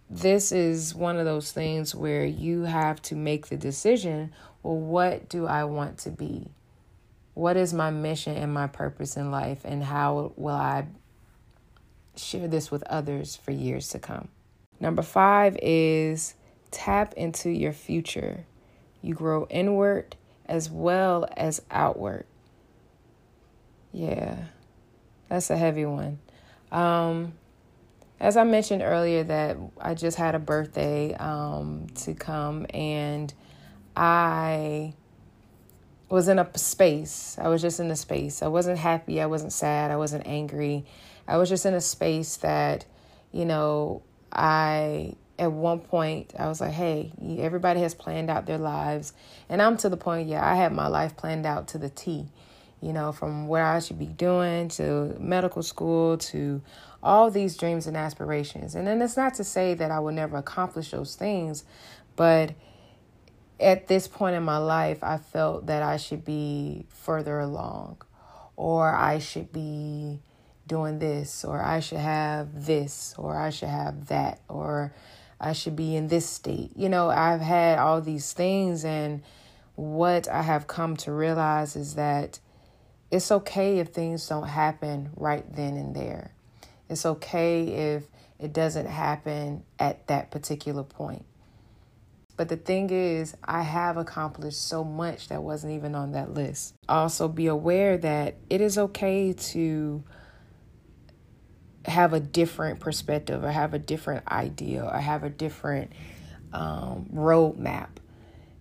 this 0.10 0.52
is 0.52 0.94
one 0.94 1.18
of 1.18 1.26
those 1.26 1.52
things 1.52 1.96
where 1.96 2.26
you 2.26 2.64
have 2.64 3.02
to 3.04 3.16
make 3.16 3.48
the 3.48 3.58
decision 3.58 4.34
well, 4.62 4.78
what 4.78 5.30
do 5.30 5.46
I 5.46 5.64
want 5.66 6.00
to 6.00 6.10
be? 6.10 6.50
What 7.36 7.56
is 7.56 7.74
my 7.74 7.92
mission 7.92 8.36
and 8.36 8.54
my 8.54 8.66
purpose 8.66 9.16
in 9.16 9.30
life? 9.30 9.62
And 9.64 9.84
how 9.84 10.34
will 10.36 10.56
I 10.56 10.88
share 12.16 12.48
this 12.48 12.72
with 12.72 12.82
others 12.84 13.36
for 13.36 13.52
years 13.52 13.90
to 13.90 14.00
come? 14.00 14.30
Number 14.80 15.02
five 15.02 15.58
is 15.62 16.36
tap 16.72 17.14
into 17.16 17.50
your 17.50 17.74
future. 17.74 18.46
You 19.02 19.14
grow 19.14 19.48
inward 19.50 20.16
as 20.46 20.70
well 20.70 21.28
as 21.36 21.62
outward. 21.72 22.26
Yeah, 23.94 24.38
that's 25.30 25.50
a 25.50 25.58
heavy 25.58 25.86
one. 25.86 26.20
Um, 26.72 27.34
as 28.20 28.38
I 28.38 28.44
mentioned 28.44 28.82
earlier, 28.82 29.24
that 29.24 29.58
I 29.80 29.94
just 29.94 30.18
had 30.18 30.36
a 30.36 30.40
birthday 30.40 31.14
um, 31.14 31.88
to 32.02 32.14
come, 32.14 32.66
and 32.74 33.34
I 33.96 34.94
was 36.10 36.28
in 36.28 36.40
a 36.40 36.58
space. 36.58 37.38
I 37.40 37.48
was 37.48 37.62
just 37.62 37.80
in 37.80 37.90
a 37.92 37.96
space. 37.96 38.42
I 38.44 38.48
wasn't 38.48 38.78
happy. 38.78 39.22
I 39.22 39.26
wasn't 39.26 39.54
sad. 39.54 39.92
I 39.92 39.98
wasn't 39.98 40.28
angry. 40.28 40.86
I 41.28 41.38
was 41.38 41.50
just 41.50 41.66
in 41.66 41.74
a 41.74 41.82
space 41.82 42.38
that, 42.38 42.86
you 43.32 43.46
know, 43.46 44.04
I 44.36 45.16
at 45.40 45.52
one 45.52 45.80
point 45.80 46.34
I 46.38 46.48
was 46.48 46.62
like, 46.62 46.72
hey, 46.72 47.12
everybody 47.40 47.82
has 47.82 47.94
planned 47.96 48.30
out 48.30 48.46
their 48.46 48.58
lives, 48.58 49.14
and 49.50 49.62
I'm 49.62 49.78
to 49.78 49.90
the 49.90 49.98
point. 49.98 50.28
Yeah, 50.28 50.46
I 50.46 50.56
had 50.56 50.74
my 50.74 50.88
life 50.88 51.18
planned 51.18 51.46
out 51.46 51.70
to 51.70 51.78
the 51.78 51.90
T. 51.90 52.28
You 52.82 52.94
know, 52.94 53.12
from 53.14 53.48
what 53.48 53.62
I 53.62 53.80
should 53.80 53.98
be 53.98 54.06
doing 54.06 54.68
to 54.70 55.16
medical 55.18 55.64
school 55.64 56.18
to 56.18 56.62
all 57.02 57.32
these 57.32 57.58
dreams 57.58 57.88
and 57.88 57.96
aspirations. 57.98 58.76
And 58.76 58.86
then 58.86 59.02
it's 59.02 59.18
not 59.18 59.34
to 59.36 59.44
say 59.44 59.74
that 59.76 59.90
I 59.90 60.00
will 60.00 60.12
never 60.12 60.38
accomplish 60.38 60.92
those 60.92 61.16
things, 61.16 61.64
but 62.16 62.54
at 63.60 63.88
this 63.88 64.08
point 64.08 64.36
in 64.36 64.44
my 64.44 64.58
life, 64.58 65.04
I 65.04 65.18
felt 65.18 65.68
that 65.68 65.82
I 65.82 65.98
should 65.98 66.26
be 66.26 66.86
further 66.90 67.40
along, 67.40 68.02
or 68.56 68.94
I 68.94 69.20
should 69.20 69.52
be 69.52 70.20
doing 70.68 71.00
this, 71.00 71.46
or 71.46 71.62
I 71.62 71.80
should 71.80 72.00
have 72.00 72.66
this, 72.66 73.14
or 73.18 73.38
I 73.38 73.50
should 73.50 73.70
have 73.70 74.08
that, 74.08 74.42
or 74.50 74.94
I 75.40 75.54
should 75.54 75.76
be 75.76 75.96
in 75.96 76.08
this 76.08 76.28
state. 76.28 76.72
You 76.76 76.90
know, 76.90 77.10
I've 77.10 77.42
had 77.42 77.80
all 77.80 78.02
these 78.02 78.34
things, 78.34 78.84
and 78.84 79.22
what 79.76 80.28
I 80.28 80.42
have 80.42 80.68
come 80.68 80.96
to 80.98 81.12
realize 81.12 81.76
is 81.76 81.96
that 81.96 82.40
it's 83.12 83.32
okay 83.32 83.80
if 83.80 83.90
things 83.90 84.28
don't 84.28 84.48
happen 84.48 85.12
right 85.16 85.46
then 85.56 85.78
and 85.78 85.96
there. 85.96 86.32
It's 86.90 87.06
okay 87.06 87.96
if 87.96 88.04
it 88.40 88.54
doesn't 88.54 88.88
happen 88.88 89.64
at 89.80 90.08
that 90.08 90.32
particular 90.32 90.84
point. 90.84 91.26
But 92.38 92.50
the 92.50 92.58
thing 92.58 92.90
is, 92.90 93.36
I 93.44 93.62
have 93.62 93.96
accomplished 93.96 94.68
so 94.68 94.84
much 94.84 95.30
that 95.30 95.42
wasn't 95.42 95.74
even 95.74 95.96
on 95.96 96.12
that 96.12 96.34
list. 96.34 96.76
Also, 96.90 97.28
be 97.28 97.48
aware 97.48 97.98
that 97.98 98.36
it 98.50 98.60
is 98.60 98.78
okay 98.78 99.32
to 99.34 100.04
have 101.86 102.14
a 102.14 102.20
different 102.20 102.80
perspective 102.80 103.44
or 103.44 103.52
have 103.52 103.74
a 103.74 103.80
different 103.80 104.30
idea 104.32 104.84
or 104.84 104.98
have 104.98 105.24
a 105.24 105.30
different 105.30 105.92
um, 106.54 107.08
roadmap. 107.14 107.90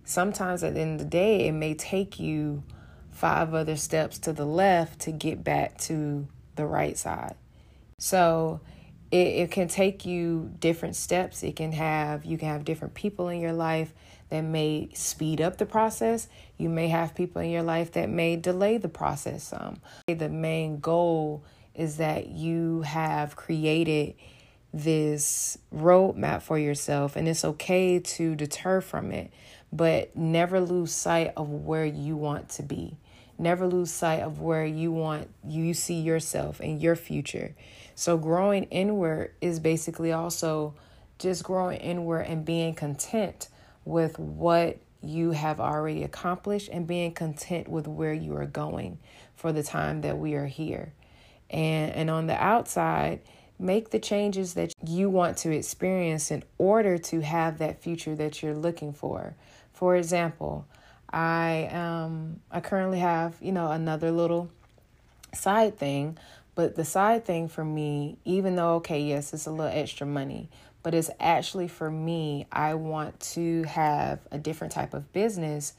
Sometimes 0.03 0.63
at 0.63 0.75
the 0.75 0.81
end 0.81 0.99
of 1.01 1.05
the 1.05 1.09
day, 1.09 1.47
it 1.47 1.51
may 1.51 1.73
take 1.73 2.19
you 2.19 2.63
five 3.11 3.53
other 3.53 3.75
steps 3.75 4.19
to 4.19 4.33
the 4.33 4.45
left 4.45 4.99
to 5.01 5.11
get 5.11 5.43
back 5.43 5.77
to 5.79 6.27
the 6.55 6.65
right 6.65 6.97
side. 6.97 7.35
So 7.97 8.61
it, 9.11 9.27
it 9.27 9.51
can 9.51 9.67
take 9.67 10.05
you 10.05 10.51
different 10.59 10.95
steps. 10.95 11.43
It 11.43 11.55
can 11.55 11.71
have, 11.71 12.25
you 12.25 12.37
can 12.37 12.49
have 12.49 12.65
different 12.65 12.93
people 12.93 13.29
in 13.29 13.39
your 13.39 13.53
life 13.53 13.93
that 14.29 14.41
may 14.41 14.89
speed 14.93 15.39
up 15.39 15.57
the 15.57 15.65
process. 15.65 16.27
You 16.57 16.69
may 16.69 16.89
have 16.89 17.15
people 17.15 17.41
in 17.41 17.49
your 17.49 17.63
life 17.63 17.93
that 17.93 18.09
may 18.09 18.35
delay 18.35 18.77
the 18.77 18.89
process 18.89 19.43
some. 19.43 19.81
The 20.07 20.29
main 20.29 20.79
goal 20.79 21.43
is 21.75 21.97
that 21.97 22.27
you 22.27 22.81
have 22.81 23.35
created 23.35 24.15
this 24.73 25.57
roadmap 25.73 26.41
for 26.41 26.59
yourself, 26.59 27.15
and 27.15 27.27
it's 27.27 27.45
okay 27.45 27.99
to 27.99 28.35
deter 28.35 28.81
from 28.81 29.11
it, 29.11 29.31
but 29.71 30.15
never 30.15 30.59
lose 30.59 30.91
sight 30.91 31.31
of 31.37 31.49
where 31.49 31.85
you 31.85 32.17
want 32.17 32.49
to 32.49 32.63
be. 32.63 32.97
Never 33.37 33.67
lose 33.67 33.91
sight 33.91 34.21
of 34.21 34.39
where 34.39 34.65
you 34.65 34.91
want 34.91 35.29
you 35.45 35.73
see 35.73 35.99
yourself 35.99 36.59
and 36.59 36.81
your 36.81 36.95
future. 36.95 37.55
So 37.93 38.17
growing 38.17 38.65
inward 38.65 39.33
is 39.41 39.59
basically 39.59 40.11
also 40.11 40.73
just 41.19 41.43
growing 41.43 41.79
inward 41.79 42.21
and 42.21 42.45
being 42.45 42.73
content 42.73 43.49
with 43.83 44.17
what 44.19 44.77
you 45.01 45.31
have 45.31 45.59
already 45.59 46.03
accomplished 46.03 46.69
and 46.69 46.87
being 46.87 47.13
content 47.13 47.67
with 47.67 47.87
where 47.87 48.13
you 48.13 48.35
are 48.35 48.45
going 48.45 48.97
for 49.35 49.53
the 49.53 49.63
time 49.63 50.01
that 50.01 50.17
we 50.17 50.33
are 50.33 50.47
here. 50.47 50.93
And 51.55 51.93
and 51.93 52.09
on 52.09 52.27
the 52.27 52.35
outside, 52.35 53.21
make 53.57 53.91
the 53.91 53.99
changes 53.99 54.55
that 54.55 54.73
you 54.85 55.09
want 55.09 55.37
to 55.37 55.51
experience 55.55 56.29
in 56.29 56.43
order 56.57 56.97
to 56.97 57.21
have 57.21 57.59
that 57.59 57.81
future 57.81 58.13
that 58.15 58.43
you're 58.43 58.53
looking 58.53 58.91
for. 58.91 59.35
For 59.71 59.95
example, 59.95 60.65
I 61.09 61.69
um 61.71 62.41
I 62.51 62.59
currently 62.59 62.99
have, 62.99 63.37
you 63.41 63.53
know, 63.53 63.71
another 63.71 64.11
little 64.11 64.49
side 65.33 65.77
thing, 65.77 66.17
but 66.55 66.75
the 66.75 66.83
side 66.83 67.23
thing 67.23 67.47
for 67.47 67.63
me, 67.63 68.17
even 68.25 68.57
though 68.57 68.75
okay, 68.75 68.99
yes, 69.01 69.33
it's 69.33 69.47
a 69.47 69.51
little 69.51 69.71
extra 69.71 70.05
money, 70.05 70.49
but 70.83 70.93
it's 70.93 71.09
actually 71.21 71.69
for 71.69 71.89
me, 71.89 72.47
I 72.51 72.73
want 72.73 73.17
to 73.35 73.63
have 73.63 74.19
a 74.29 74.37
different 74.37 74.73
type 74.73 74.93
of 74.93 75.13
business 75.13 75.73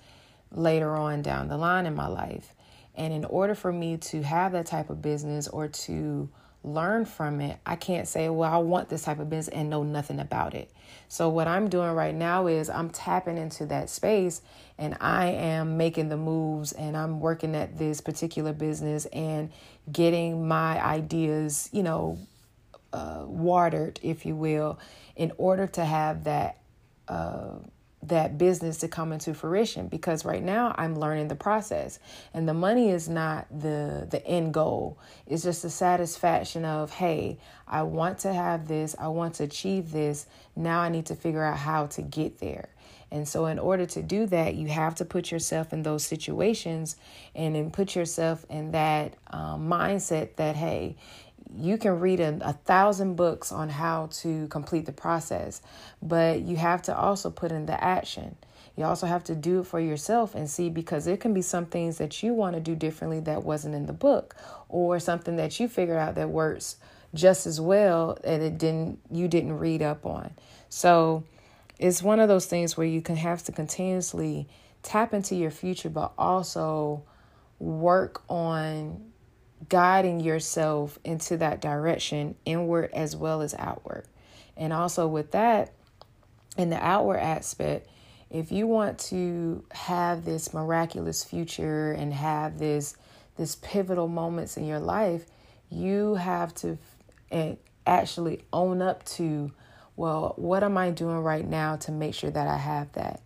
later 0.50 0.96
on 0.96 1.20
down 1.20 1.48
the 1.48 1.58
line 1.58 1.84
in 1.84 1.94
my 1.94 2.06
life. 2.06 2.55
And 2.96 3.12
in 3.12 3.24
order 3.24 3.54
for 3.54 3.72
me 3.72 3.98
to 3.98 4.22
have 4.22 4.52
that 4.52 4.66
type 4.66 4.90
of 4.90 5.02
business 5.02 5.48
or 5.48 5.68
to 5.68 6.28
learn 6.64 7.04
from 7.04 7.40
it, 7.40 7.58
I 7.64 7.76
can't 7.76 8.08
say, 8.08 8.28
well, 8.28 8.52
I 8.52 8.58
want 8.58 8.88
this 8.88 9.04
type 9.04 9.18
of 9.20 9.30
business 9.30 9.54
and 9.54 9.70
know 9.70 9.82
nothing 9.82 10.18
about 10.18 10.54
it. 10.54 10.70
So, 11.08 11.28
what 11.28 11.46
I'm 11.46 11.68
doing 11.68 11.90
right 11.92 12.14
now 12.14 12.46
is 12.48 12.68
I'm 12.68 12.90
tapping 12.90 13.38
into 13.38 13.66
that 13.66 13.90
space 13.90 14.42
and 14.78 14.96
I 15.00 15.26
am 15.26 15.76
making 15.76 16.08
the 16.08 16.16
moves 16.16 16.72
and 16.72 16.96
I'm 16.96 17.20
working 17.20 17.54
at 17.54 17.78
this 17.78 18.00
particular 18.00 18.52
business 18.52 19.06
and 19.06 19.50
getting 19.92 20.48
my 20.48 20.84
ideas, 20.84 21.68
you 21.72 21.82
know, 21.82 22.18
uh, 22.92 23.24
watered, 23.26 24.00
if 24.02 24.26
you 24.26 24.34
will, 24.34 24.78
in 25.14 25.32
order 25.38 25.66
to 25.68 25.84
have 25.84 26.24
that. 26.24 26.58
Uh, 27.06 27.58
that 28.08 28.38
business 28.38 28.78
to 28.78 28.88
come 28.88 29.12
into 29.12 29.34
fruition 29.34 29.88
because 29.88 30.24
right 30.24 30.42
now 30.42 30.74
I'm 30.78 30.98
learning 30.98 31.28
the 31.28 31.34
process. 31.34 31.98
And 32.34 32.48
the 32.48 32.54
money 32.54 32.90
is 32.90 33.08
not 33.08 33.46
the 33.50 34.06
the 34.10 34.24
end 34.26 34.54
goal. 34.54 34.98
It's 35.26 35.42
just 35.42 35.62
the 35.62 35.70
satisfaction 35.70 36.64
of 36.64 36.92
hey 36.92 37.38
I 37.66 37.82
want 37.82 38.18
to 38.20 38.32
have 38.32 38.68
this. 38.68 38.94
I 38.98 39.08
want 39.08 39.34
to 39.34 39.44
achieve 39.44 39.90
this. 39.90 40.26
Now 40.54 40.80
I 40.80 40.88
need 40.88 41.06
to 41.06 41.14
figure 41.14 41.44
out 41.44 41.58
how 41.58 41.86
to 41.86 42.02
get 42.02 42.38
there. 42.38 42.68
And 43.10 43.26
so 43.26 43.46
in 43.46 43.58
order 43.58 43.86
to 43.86 44.02
do 44.02 44.26
that 44.26 44.54
you 44.54 44.68
have 44.68 44.96
to 44.96 45.04
put 45.04 45.30
yourself 45.30 45.72
in 45.72 45.82
those 45.82 46.04
situations 46.04 46.96
and 47.34 47.54
then 47.54 47.70
put 47.70 47.94
yourself 47.94 48.44
in 48.50 48.72
that 48.72 49.14
um, 49.28 49.68
mindset 49.68 50.36
that 50.36 50.56
hey 50.56 50.96
you 51.54 51.78
can 51.78 52.00
read 52.00 52.20
a, 52.20 52.38
a, 52.42 52.52
thousand 52.52 53.14
books 53.14 53.52
on 53.52 53.68
how 53.68 54.08
to 54.12 54.46
complete 54.48 54.86
the 54.86 54.92
process, 54.92 55.62
but 56.02 56.40
you 56.40 56.56
have 56.56 56.82
to 56.82 56.96
also 56.96 57.30
put 57.30 57.52
in 57.52 57.66
the 57.66 57.82
action. 57.82 58.36
You 58.76 58.84
also 58.84 59.06
have 59.06 59.24
to 59.24 59.34
do 59.34 59.60
it 59.60 59.66
for 59.66 59.80
yourself 59.80 60.34
and 60.34 60.50
see 60.50 60.68
because 60.68 61.06
it 61.06 61.20
can 61.20 61.32
be 61.32 61.42
some 61.42 61.66
things 61.66 61.98
that 61.98 62.22
you 62.22 62.34
want 62.34 62.54
to 62.54 62.60
do 62.60 62.74
differently 62.74 63.20
that 63.20 63.42
wasn't 63.42 63.74
in 63.74 63.86
the 63.86 63.92
book, 63.92 64.36
or 64.68 64.98
something 64.98 65.36
that 65.36 65.58
you 65.58 65.68
figured 65.68 65.96
out 65.96 66.14
that 66.16 66.28
works 66.28 66.76
just 67.14 67.46
as 67.46 67.60
well 67.60 68.18
and 68.24 68.42
it 68.42 68.58
didn't 68.58 68.98
you 69.10 69.28
didn't 69.28 69.58
read 69.58 69.82
up 69.82 70.04
on. 70.04 70.30
So 70.68 71.24
it's 71.78 72.02
one 72.02 72.20
of 72.20 72.28
those 72.28 72.46
things 72.46 72.76
where 72.76 72.86
you 72.86 73.00
can 73.00 73.16
have 73.16 73.42
to 73.44 73.52
continuously 73.52 74.48
tap 74.82 75.14
into 75.14 75.34
your 75.34 75.50
future, 75.50 75.88
but 75.88 76.12
also 76.18 77.02
work 77.58 78.22
on 78.28 79.12
guiding 79.68 80.20
yourself 80.20 80.98
into 81.04 81.36
that 81.38 81.60
direction, 81.60 82.36
inward 82.44 82.90
as 82.92 83.16
well 83.16 83.40
as 83.40 83.54
outward. 83.58 84.06
And 84.56 84.72
also, 84.72 85.06
with 85.06 85.32
that, 85.32 85.72
in 86.56 86.70
the 86.70 86.82
outward 86.84 87.18
aspect, 87.18 87.88
if 88.30 88.50
you 88.50 88.66
want 88.66 88.98
to 88.98 89.64
have 89.70 90.24
this 90.24 90.52
miraculous 90.52 91.22
future 91.22 91.92
and 91.92 92.12
have 92.12 92.58
this 92.58 92.96
this 93.36 93.56
pivotal 93.56 94.08
moments 94.08 94.56
in 94.56 94.66
your 94.66 94.80
life, 94.80 95.26
you 95.70 96.14
have 96.14 96.54
to 96.54 96.78
actually 97.86 98.42
own 98.50 98.80
up 98.80 99.04
to, 99.04 99.52
well, 99.94 100.32
what 100.36 100.62
am 100.62 100.78
I 100.78 100.90
doing 100.90 101.18
right 101.18 101.46
now 101.46 101.76
to 101.76 101.92
make 101.92 102.14
sure 102.14 102.30
that 102.30 102.48
I 102.48 102.56
have 102.56 102.92
that? 102.92 103.20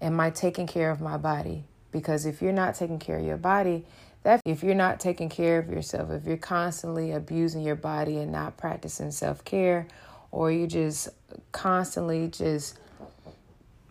Am 0.00 0.20
I 0.20 0.30
taking 0.30 0.68
care 0.68 0.92
of 0.92 1.00
my 1.00 1.16
body? 1.16 1.64
Because 1.90 2.24
if 2.24 2.40
you're 2.40 2.52
not 2.52 2.76
taking 2.76 3.00
care 3.00 3.18
of 3.18 3.24
your 3.24 3.36
body, 3.36 3.84
that 4.22 4.40
if 4.44 4.62
you're 4.62 4.74
not 4.74 5.00
taking 5.00 5.28
care 5.28 5.58
of 5.58 5.68
yourself, 5.68 6.10
if 6.10 6.26
you're 6.26 6.36
constantly 6.36 7.12
abusing 7.12 7.62
your 7.62 7.76
body 7.76 8.18
and 8.18 8.30
not 8.30 8.56
practicing 8.56 9.10
self 9.10 9.44
care, 9.44 9.86
or 10.30 10.50
you're 10.50 10.66
just 10.66 11.08
constantly 11.52 12.28
just 12.28 12.78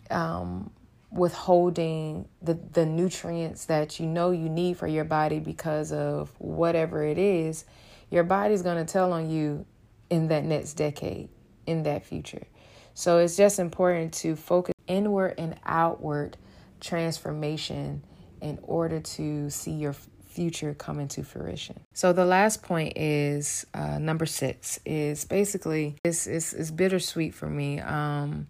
um, 0.10 0.70
withholding 1.12 2.28
the, 2.42 2.54
the 2.74 2.86
nutrients 2.86 3.66
that 3.66 4.00
you 4.00 4.06
know 4.06 4.32
you 4.32 4.50
need 4.50 4.78
for 4.78 4.88
your 4.88 5.04
body 5.04 5.40
because 5.40 5.92
of 5.92 6.32
whatever 6.40 7.04
it 7.04 7.18
is, 7.18 7.66
your 8.12 8.24
body's 8.24 8.62
going 8.62 8.84
to 8.84 8.92
tell 8.92 9.12
on 9.12 9.30
you 9.30 9.66
in 10.10 10.28
that 10.28 10.44
next 10.44 10.74
decade, 10.74 11.30
in 11.66 11.84
that 11.84 12.06
future. 12.06 12.46
So 12.94 13.20
it's 13.20 13.38
just 13.38 13.60
important 13.60 14.14
to 14.16 14.36
focus 14.36 14.74
inward 14.88 15.36
and 15.38 15.56
outward 15.66 16.38
transformation 16.80 18.04
in 18.42 18.60
order 18.64 19.00
to 19.00 19.50
see 19.50 19.72
your 19.72 19.96
future 20.40 20.74
come 20.74 21.02
into 21.02 21.22
fruition. 21.22 21.82
So 21.94 22.14
the 22.14 22.24
last 22.24 22.64
point 22.64 22.94
is 22.96 23.66
uh, 23.74 24.00
number 24.00 24.26
six 24.26 24.80
is 24.86 25.26
basically 25.26 25.98
it's, 26.06 26.28
it's, 26.28 26.54
it's 26.54 26.72
bittersweet 26.72 27.34
for 27.34 27.48
me. 27.48 27.82
Um, 27.82 28.48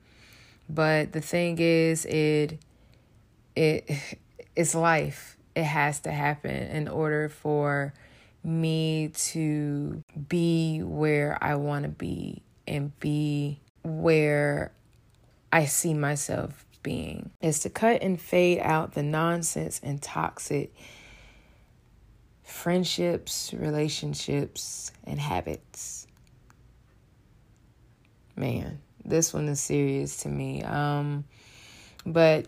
but 0.70 1.14
the 1.14 1.22
thing 1.22 1.58
is, 1.58 2.06
it 2.06 2.60
it 3.56 3.90
it's 4.56 4.76
life. 4.76 5.36
It 5.56 5.64
has 5.64 6.02
to 6.02 6.12
happen 6.12 6.52
in 6.52 6.88
order 6.88 7.28
for 7.28 7.96
me 8.44 9.10
to 9.32 10.04
be 10.28 10.84
where 10.84 11.40
I 11.42 11.56
want 11.56 11.84
to 11.84 11.90
be 11.90 12.44
and 12.68 12.98
be 13.00 13.62
where 13.82 14.72
I 15.52 15.66
see 15.66 15.96
myself 15.96 16.66
being 16.84 17.32
is 17.42 17.60
to 17.62 17.70
cut 17.72 18.04
and 18.04 18.22
fade 18.22 18.60
out 18.60 18.94
the 18.94 19.02
nonsense 19.04 19.82
and 19.84 20.00
toxic 20.00 20.72
friendships, 22.50 23.54
relationships, 23.54 24.92
and 25.06 25.20
habits. 25.20 26.08
Man, 28.36 28.80
this 29.06 29.34
one 29.34 29.48
is 29.48 29.62
serious 29.62 30.18
to 30.18 30.30
me. 30.30 30.64
Um, 30.64 31.26
but 32.06 32.48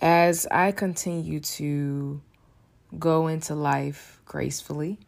as 0.00 0.46
I 0.50 0.72
continue 0.72 1.40
to 1.40 2.20
go 2.98 3.28
into 3.28 3.54
life 3.54 4.20
gracefully 4.24 4.98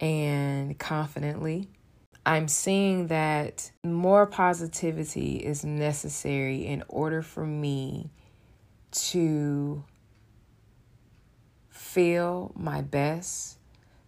and 0.00 0.78
confidently, 0.78 1.68
I'm 2.26 2.48
seeing 2.48 3.08
that 3.08 3.70
more 3.82 4.26
positivity 4.26 5.36
is 5.36 5.64
necessary 5.64 6.66
in 6.66 6.82
order 6.88 7.22
for 7.22 7.46
me 7.46 8.10
to 8.92 9.84
feel 11.94 12.50
my 12.56 12.82
best, 12.82 13.56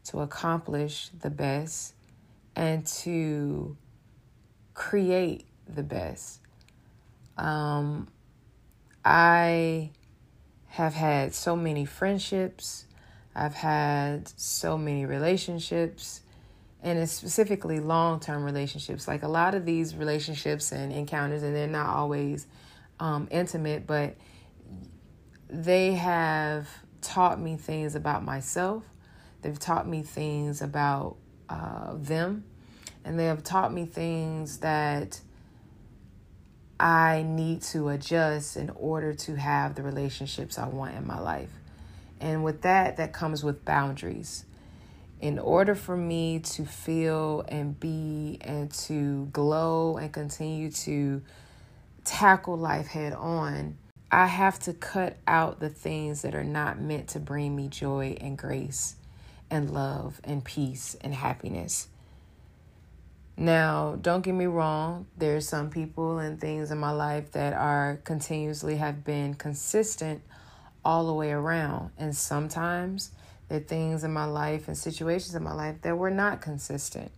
to 0.03 0.19
accomplish 0.19 1.11
the 1.21 1.31
best, 1.31 1.95
and 2.57 2.85
to 2.85 3.77
create 4.75 5.47
the 5.73 5.85
best. 5.85 6.41
Um, 7.39 8.09
I 9.05 9.91
have 10.67 10.95
had 10.95 11.33
so 11.33 11.55
many 11.55 11.85
friendships, 11.85 12.87
I've 13.37 13.55
had 13.55 14.33
so 14.37 14.77
many 14.77 15.07
relationships, 15.07 16.23
and 16.83 16.99
it's 16.99 17.13
specifically 17.13 17.79
long 17.79 18.19
term 18.19 18.43
relationships. 18.43 19.07
Like 19.07 19.23
a 19.23 19.29
lot 19.29 19.55
of 19.55 19.65
these 19.65 19.95
relationships 19.95 20.73
and 20.73 20.93
encounters, 20.93 21.45
and 21.45 21.55
they're 21.55 21.69
not 21.69 21.91
always 21.91 22.49
um, 22.99 23.29
intimate, 23.31 23.87
but 23.87 24.17
they 25.49 25.93
have 25.93 26.69
taught 27.07 27.41
me 27.41 27.57
things 27.57 27.95
about 27.95 28.25
myself. 28.25 28.83
They've 29.43 29.59
taught 29.59 29.87
me 29.87 30.03
things 30.03 30.61
about 30.61 31.17
uh, 31.49 31.95
them. 31.95 32.45
And 33.05 33.19
they 33.19 33.27
have 33.27 33.45
taught 33.45 33.73
me 33.73 33.87
things 33.87 34.59
that 34.59 35.21
I 36.81 37.25
need 37.27 37.63
to 37.63 37.89
adjust 37.91 38.57
in 38.57 38.71
order 38.71 39.15
to 39.15 39.37
have 39.37 39.77
the 39.77 39.85
relationships 39.85 40.59
I 40.59 40.67
want 40.67 40.97
in 40.97 41.07
my 41.07 41.21
life. 41.21 41.53
And 42.21 42.43
with 42.43 42.63
that, 42.63 42.97
that 42.97 43.13
comes 43.13 43.45
with 43.45 43.65
boundaries. 43.65 44.45
In 45.21 45.39
order 45.39 45.75
for 45.75 45.97
me 45.97 46.41
to 46.41 46.65
feel 46.65 47.45
and 47.49 47.79
be 47.79 48.39
and 48.41 48.71
to 48.73 49.27
glow 49.27 49.97
and 49.97 50.13
continue 50.13 50.71
to 50.73 51.23
tackle 52.05 52.59
life 52.59 52.89
head 52.89 53.13
on, 53.13 53.79
I 54.11 54.27
have 54.27 54.59
to 54.61 54.73
cut 54.73 55.17
out 55.27 55.59
the 55.59 55.69
things 55.69 56.23
that 56.23 56.35
are 56.35 56.45
not 56.45 56.81
meant 56.81 57.09
to 57.09 57.21
bring 57.21 57.57
me 57.57 57.69
joy 57.69 58.17
and 58.21 58.39
grace 58.39 58.97
and 59.51 59.71
love 59.71 60.21
and 60.23 60.45
peace 60.45 60.97
and 61.01 61.15
happiness. 61.15 61.89
Now, 63.37 63.99
don't 64.01 64.23
get 64.23 64.35
me 64.35 64.47
wrong, 64.47 65.07
there's 65.19 65.47
some 65.47 65.69
people 65.69 66.19
and 66.19 66.41
things 66.41 66.71
in 66.71 66.79
my 66.79 66.93
life 66.93 67.33
that 67.33 67.53
are 67.53 68.01
continuously 68.05 68.77
have 68.77 69.05
been 69.05 69.35
consistent 69.35 70.23
all 70.85 71.07
the 71.07 71.13
way 71.13 71.33
around. 71.33 71.91
And 71.99 72.17
sometimes 72.17 73.11
there 73.49 73.59
are 73.59 73.63
things 73.63 74.05
in 74.05 74.13
my 74.13 74.25
life 74.25 74.69
and 74.69 74.79
situations 74.79 75.35
in 75.35 75.43
my 75.43 75.53
life 75.53 75.83
that 75.83 75.99
were 75.99 76.11
not 76.11 76.41
consistent. 76.41 77.11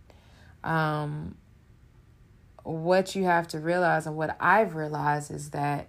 Um, 0.63 1.37
what 2.63 3.15
you 3.15 3.23
have 3.23 3.47
to 3.49 3.59
realize 3.59 4.05
and 4.05 4.17
what 4.17 4.35
I've 4.41 4.75
realized 4.75 5.31
is 5.31 5.51
that 5.51 5.87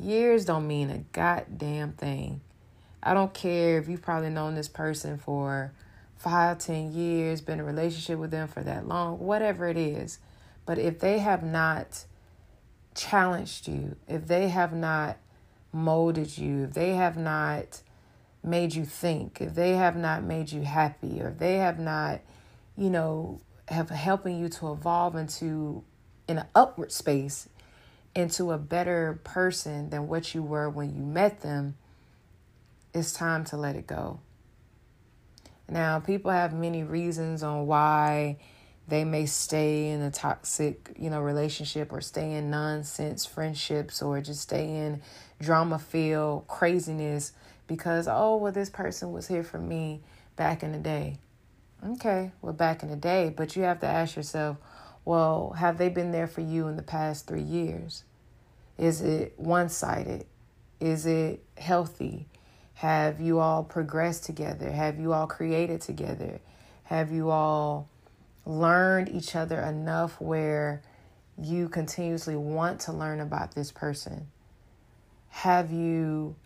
Years 0.00 0.44
don't 0.44 0.66
mean 0.66 0.90
a 0.90 0.98
goddamn 1.12 1.92
thing. 1.92 2.40
I 3.02 3.14
don't 3.14 3.32
care 3.34 3.78
if 3.78 3.88
you've 3.88 4.02
probably 4.02 4.30
known 4.30 4.54
this 4.54 4.68
person 4.68 5.18
for 5.18 5.72
five, 6.16 6.58
ten 6.58 6.92
years, 6.92 7.40
been 7.40 7.54
in 7.54 7.60
a 7.60 7.64
relationship 7.64 8.18
with 8.18 8.30
them 8.30 8.48
for 8.48 8.62
that 8.62 8.86
long, 8.86 9.18
whatever 9.18 9.68
it 9.68 9.76
is. 9.76 10.18
But 10.66 10.78
if 10.78 10.98
they 11.00 11.18
have 11.18 11.42
not 11.42 12.04
challenged 12.94 13.68
you, 13.68 13.96
if 14.06 14.26
they 14.26 14.48
have 14.48 14.72
not 14.72 15.16
molded 15.72 16.36
you, 16.36 16.64
if 16.64 16.74
they 16.74 16.94
have 16.94 17.16
not 17.16 17.82
made 18.42 18.74
you 18.74 18.84
think, 18.84 19.40
if 19.40 19.54
they 19.54 19.72
have 19.72 19.96
not 19.96 20.22
made 20.22 20.52
you 20.52 20.62
happy, 20.62 21.20
or 21.20 21.28
if 21.28 21.38
they 21.38 21.56
have 21.56 21.78
not, 21.78 22.20
you 22.76 22.90
know, 22.90 23.40
have 23.68 23.90
helping 23.90 24.38
you 24.38 24.48
to 24.48 24.72
evolve 24.72 25.16
into 25.16 25.82
in 26.26 26.38
an 26.38 26.46
upward 26.54 26.92
space 26.92 27.48
into 28.18 28.50
a 28.50 28.58
better 28.58 29.20
person 29.22 29.90
than 29.90 30.08
what 30.08 30.34
you 30.34 30.42
were 30.42 30.68
when 30.68 30.94
you 30.94 31.02
met 31.02 31.40
them, 31.40 31.76
it's 32.92 33.12
time 33.12 33.44
to 33.44 33.56
let 33.56 33.76
it 33.76 33.86
go. 33.86 34.18
Now, 35.68 36.00
people 36.00 36.30
have 36.32 36.52
many 36.52 36.82
reasons 36.82 37.42
on 37.44 37.66
why 37.66 38.38
they 38.88 39.04
may 39.04 39.26
stay 39.26 39.90
in 39.90 40.00
a 40.00 40.10
toxic, 40.10 40.94
you 40.98 41.10
know, 41.10 41.20
relationship 41.20 41.92
or 41.92 42.00
stay 42.00 42.32
in 42.32 42.50
nonsense 42.50 43.24
friendships 43.24 44.02
or 44.02 44.20
just 44.20 44.40
stay 44.40 44.64
in 44.64 45.00
drama 45.40 45.78
filled 45.78 46.48
craziness 46.48 47.32
because, 47.68 48.08
oh, 48.08 48.36
well, 48.36 48.50
this 48.50 48.70
person 48.70 49.12
was 49.12 49.28
here 49.28 49.44
for 49.44 49.58
me 49.58 50.00
back 50.36 50.62
in 50.62 50.72
the 50.72 50.78
day. 50.78 51.18
Okay, 51.86 52.32
well, 52.42 52.54
back 52.54 52.82
in 52.82 52.88
the 52.88 52.96
day, 52.96 53.32
but 53.36 53.54
you 53.54 53.62
have 53.62 53.78
to 53.80 53.86
ask 53.86 54.16
yourself, 54.16 54.56
well, 55.04 55.54
have 55.58 55.78
they 55.78 55.88
been 55.88 56.10
there 56.10 56.26
for 56.26 56.40
you 56.40 56.66
in 56.66 56.76
the 56.76 56.82
past 56.82 57.28
three 57.28 57.42
years? 57.42 58.02
Is 58.78 59.02
it 59.02 59.34
one 59.36 59.68
sided? 59.68 60.24
Is 60.80 61.04
it 61.04 61.42
healthy? 61.56 62.28
Have 62.74 63.20
you 63.20 63.40
all 63.40 63.64
progressed 63.64 64.24
together? 64.24 64.70
Have 64.70 65.00
you 65.00 65.12
all 65.12 65.26
created 65.26 65.80
together? 65.80 66.40
Have 66.84 67.10
you 67.10 67.30
all 67.30 67.88
learned 68.46 69.08
each 69.08 69.34
other 69.34 69.60
enough 69.60 70.20
where 70.20 70.80
you 71.36 71.68
continuously 71.68 72.36
want 72.36 72.80
to 72.82 72.92
learn 72.92 73.18
about 73.20 73.54
this 73.54 73.72
person? 73.72 74.28
Have 75.30 75.72
you, 75.72 76.36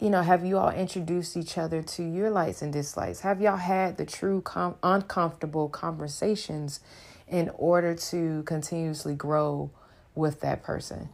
you 0.00 0.08
know, 0.08 0.22
have 0.22 0.44
you 0.44 0.56
all 0.56 0.70
introduced 0.70 1.36
each 1.36 1.58
other 1.58 1.82
to 1.82 2.02
your 2.02 2.30
likes 2.30 2.62
and 2.62 2.72
dislikes? 2.72 3.20
Have 3.20 3.42
y'all 3.42 3.56
had 3.56 3.98
the 3.98 4.06
true 4.06 4.40
com- 4.40 4.76
uncomfortable 4.82 5.68
conversations 5.68 6.80
in 7.28 7.50
order 7.56 7.94
to 7.94 8.42
continuously 8.44 9.14
grow 9.14 9.70
with 10.14 10.40
that 10.40 10.62
person? 10.62 11.10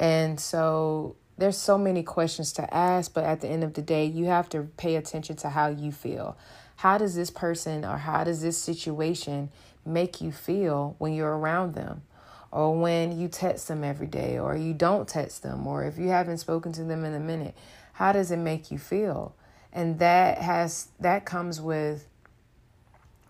And 0.00 0.40
so 0.40 1.16
there's 1.36 1.58
so 1.58 1.78
many 1.78 2.02
questions 2.02 2.52
to 2.54 2.74
ask, 2.74 3.12
but 3.12 3.24
at 3.24 3.42
the 3.42 3.48
end 3.48 3.62
of 3.62 3.74
the 3.74 3.82
day, 3.82 4.06
you 4.06 4.24
have 4.24 4.48
to 4.48 4.62
pay 4.76 4.96
attention 4.96 5.36
to 5.36 5.50
how 5.50 5.68
you 5.68 5.92
feel. 5.92 6.36
How 6.76 6.96
does 6.98 7.14
this 7.14 7.30
person 7.30 7.84
or 7.84 7.98
how 7.98 8.24
does 8.24 8.40
this 8.40 8.56
situation 8.56 9.50
make 9.84 10.22
you 10.22 10.32
feel 10.32 10.96
when 10.98 11.12
you're 11.12 11.36
around 11.36 11.74
them? 11.74 12.02
Or 12.50 12.76
when 12.76 13.16
you 13.16 13.28
text 13.28 13.68
them 13.68 13.84
every 13.84 14.08
day, 14.08 14.36
or 14.36 14.56
you 14.56 14.74
don't 14.74 15.06
text 15.06 15.44
them, 15.44 15.68
or 15.68 15.84
if 15.84 15.98
you 15.98 16.08
haven't 16.08 16.38
spoken 16.38 16.72
to 16.72 16.82
them 16.82 17.04
in 17.04 17.14
a 17.14 17.20
minute, 17.20 17.54
how 17.92 18.10
does 18.10 18.32
it 18.32 18.38
make 18.38 18.72
you 18.72 18.78
feel? 18.78 19.36
And 19.72 20.00
that 20.00 20.38
has 20.38 20.88
that 20.98 21.24
comes 21.24 21.60
with 21.60 22.08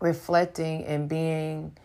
reflecting 0.00 0.84
and 0.84 1.06
being 1.06 1.76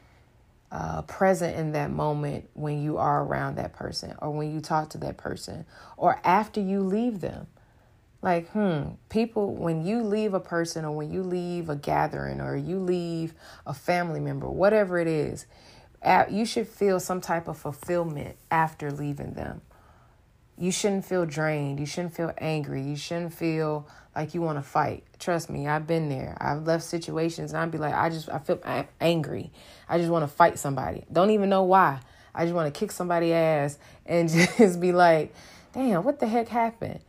uh, 0.72 1.02
present 1.04 1.56
in 1.56 1.72
that 1.74 1.92
moment 1.92 2.50
when 2.54 2.82
you 2.82 2.98
are 2.98 3.24
around 3.24 3.56
that 3.56 3.74
person 3.74 4.14
or 4.20 4.32
when 4.32 4.54
you 4.54 4.60
talk 4.60 4.90
to 4.90 4.98
that 5.00 5.18
person 5.18 5.66
or 5.98 6.20
after 6.24 6.60
you 6.60 6.82
leave 6.82 7.22
them. 7.22 7.48
Like, 8.22 8.50
hmm, 8.50 8.94
people, 9.10 9.54
when 9.54 9.86
you 9.86 10.02
leave 10.02 10.34
a 10.34 10.40
person 10.40 10.84
or 10.84 10.92
when 10.92 11.12
you 11.12 11.22
leave 11.22 11.70
a 11.70 11.76
gathering 11.76 12.42
or 12.42 12.56
you 12.56 12.80
leave 12.80 13.34
a 13.68 13.74
family 13.74 14.20
member, 14.20 14.50
whatever 14.50 14.98
it 14.98 15.08
is, 15.08 15.46
you 16.30 16.46
should 16.46 16.68
feel 16.68 17.00
some 17.00 17.22
type 17.22 17.48
of 17.48 17.58
fulfillment 17.58 18.36
after 18.50 18.92
leaving 18.92 19.34
them. 19.34 19.62
You 20.58 20.72
shouldn't 20.72 21.06
feel 21.06 21.26
drained. 21.26 21.80
You 21.80 21.86
shouldn't 21.86 22.16
feel 22.16 22.34
angry. 22.38 22.82
You 22.82 22.96
shouldn't 22.96 23.34
feel 23.34 23.88
like 24.16 24.34
you 24.34 24.42
want 24.42 24.58
to 24.58 24.62
fight. 24.62 25.04
Trust 25.20 25.50
me, 25.50 25.68
I've 25.68 25.88
been 25.88 26.10
there. 26.10 26.38
I've 26.40 26.66
left 26.66 26.84
situations 26.84 27.52
and 27.52 27.62
I'd 27.62 27.72
be 27.72 27.78
like, 27.78 27.94
I 27.94 28.10
just, 28.10 28.30
I 28.30 28.40
feel 28.40 28.60
angry. 29.02 29.52
I 29.90 29.98
just 29.98 30.10
want 30.10 30.24
to 30.24 30.34
fight 30.34 30.58
somebody. 30.58 31.06
Don't 31.12 31.32
even 31.32 31.50
know 31.50 31.64
why. 31.64 32.00
I 32.34 32.46
just 32.46 32.56
want 32.56 32.74
to 32.74 32.78
kick 32.78 32.92
somebody 32.92 33.34
ass 33.34 33.78
and 34.06 34.30
just 34.58 34.80
be 34.80 34.92
like, 34.92 35.34
damn, 35.74 36.04
what 36.04 36.20
the 36.20 36.28
heck 36.28 36.48
happened? 36.48 37.00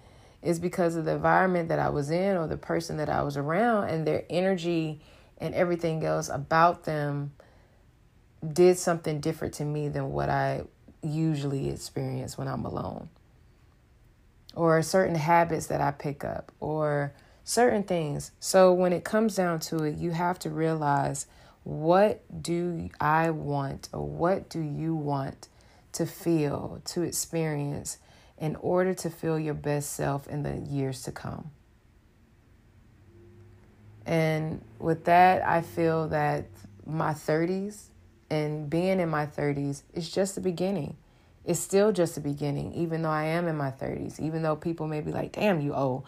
is 0.46 0.60
because 0.60 0.94
of 0.94 1.04
the 1.04 1.10
environment 1.10 1.68
that 1.70 1.80
I 1.80 1.88
was 1.88 2.10
in 2.10 2.36
or 2.36 2.46
the 2.46 2.56
person 2.56 2.98
that 2.98 3.08
I 3.08 3.22
was 3.22 3.36
around 3.36 3.88
and 3.88 4.06
their 4.06 4.24
energy 4.30 5.00
and 5.38 5.54
everything 5.54 6.04
else 6.04 6.28
about 6.28 6.84
them 6.84 7.32
did 8.52 8.78
something 8.78 9.20
different 9.20 9.54
to 9.54 9.64
me 9.64 9.88
than 9.88 10.12
what 10.12 10.30
I 10.30 10.62
usually 11.02 11.68
experience 11.68 12.38
when 12.38 12.46
I'm 12.46 12.64
alone. 12.64 13.08
Or 14.56 14.82
certain 14.82 15.14
habits 15.14 15.68
that 15.68 15.80
I 15.80 15.92
pick 15.92 16.24
up 16.24 16.50
or 16.58 17.12
certain 17.44 17.84
things. 17.84 18.32
So 18.40 18.72
when 18.72 18.92
it 18.92 19.04
comes 19.04 19.36
down 19.36 19.60
to 19.60 19.84
it, 19.84 19.96
you 19.96 20.10
have 20.10 20.38
to 20.40 20.50
realize 20.50 21.26
what 21.62 22.22
do 22.42 22.90
I 23.00 23.30
want 23.30 23.88
or 23.92 24.04
what 24.04 24.48
do 24.48 24.60
you 24.60 24.94
want 24.94 25.48
to 25.92 26.06
feel, 26.06 26.82
to 26.86 27.02
experience 27.02 27.98
in 28.38 28.56
order 28.56 28.94
to 28.94 29.10
feel 29.10 29.38
your 29.38 29.54
best 29.54 29.92
self 29.92 30.26
in 30.28 30.42
the 30.42 30.56
years 30.56 31.02
to 31.02 31.12
come. 31.12 31.50
And 34.04 34.62
with 34.78 35.04
that, 35.06 35.46
I 35.46 35.62
feel 35.62 36.08
that 36.08 36.46
my 36.86 37.12
30s 37.12 37.86
and 38.30 38.70
being 38.70 39.00
in 39.00 39.08
my 39.08 39.26
30s 39.26 39.82
is 39.94 40.10
just 40.10 40.34
the 40.34 40.40
beginning. 40.40 40.96
It's 41.46 41.60
still 41.60 41.92
just 41.92 42.16
the 42.16 42.20
beginning, 42.20 42.74
even 42.74 43.02
though 43.02 43.10
I 43.10 43.24
am 43.26 43.46
in 43.46 43.56
my 43.56 43.70
30s, 43.70 44.18
even 44.18 44.42
though 44.42 44.56
people 44.56 44.88
may 44.88 45.00
be 45.00 45.12
like, 45.12 45.32
damn, 45.32 45.60
you 45.60 45.72
old. 45.72 46.04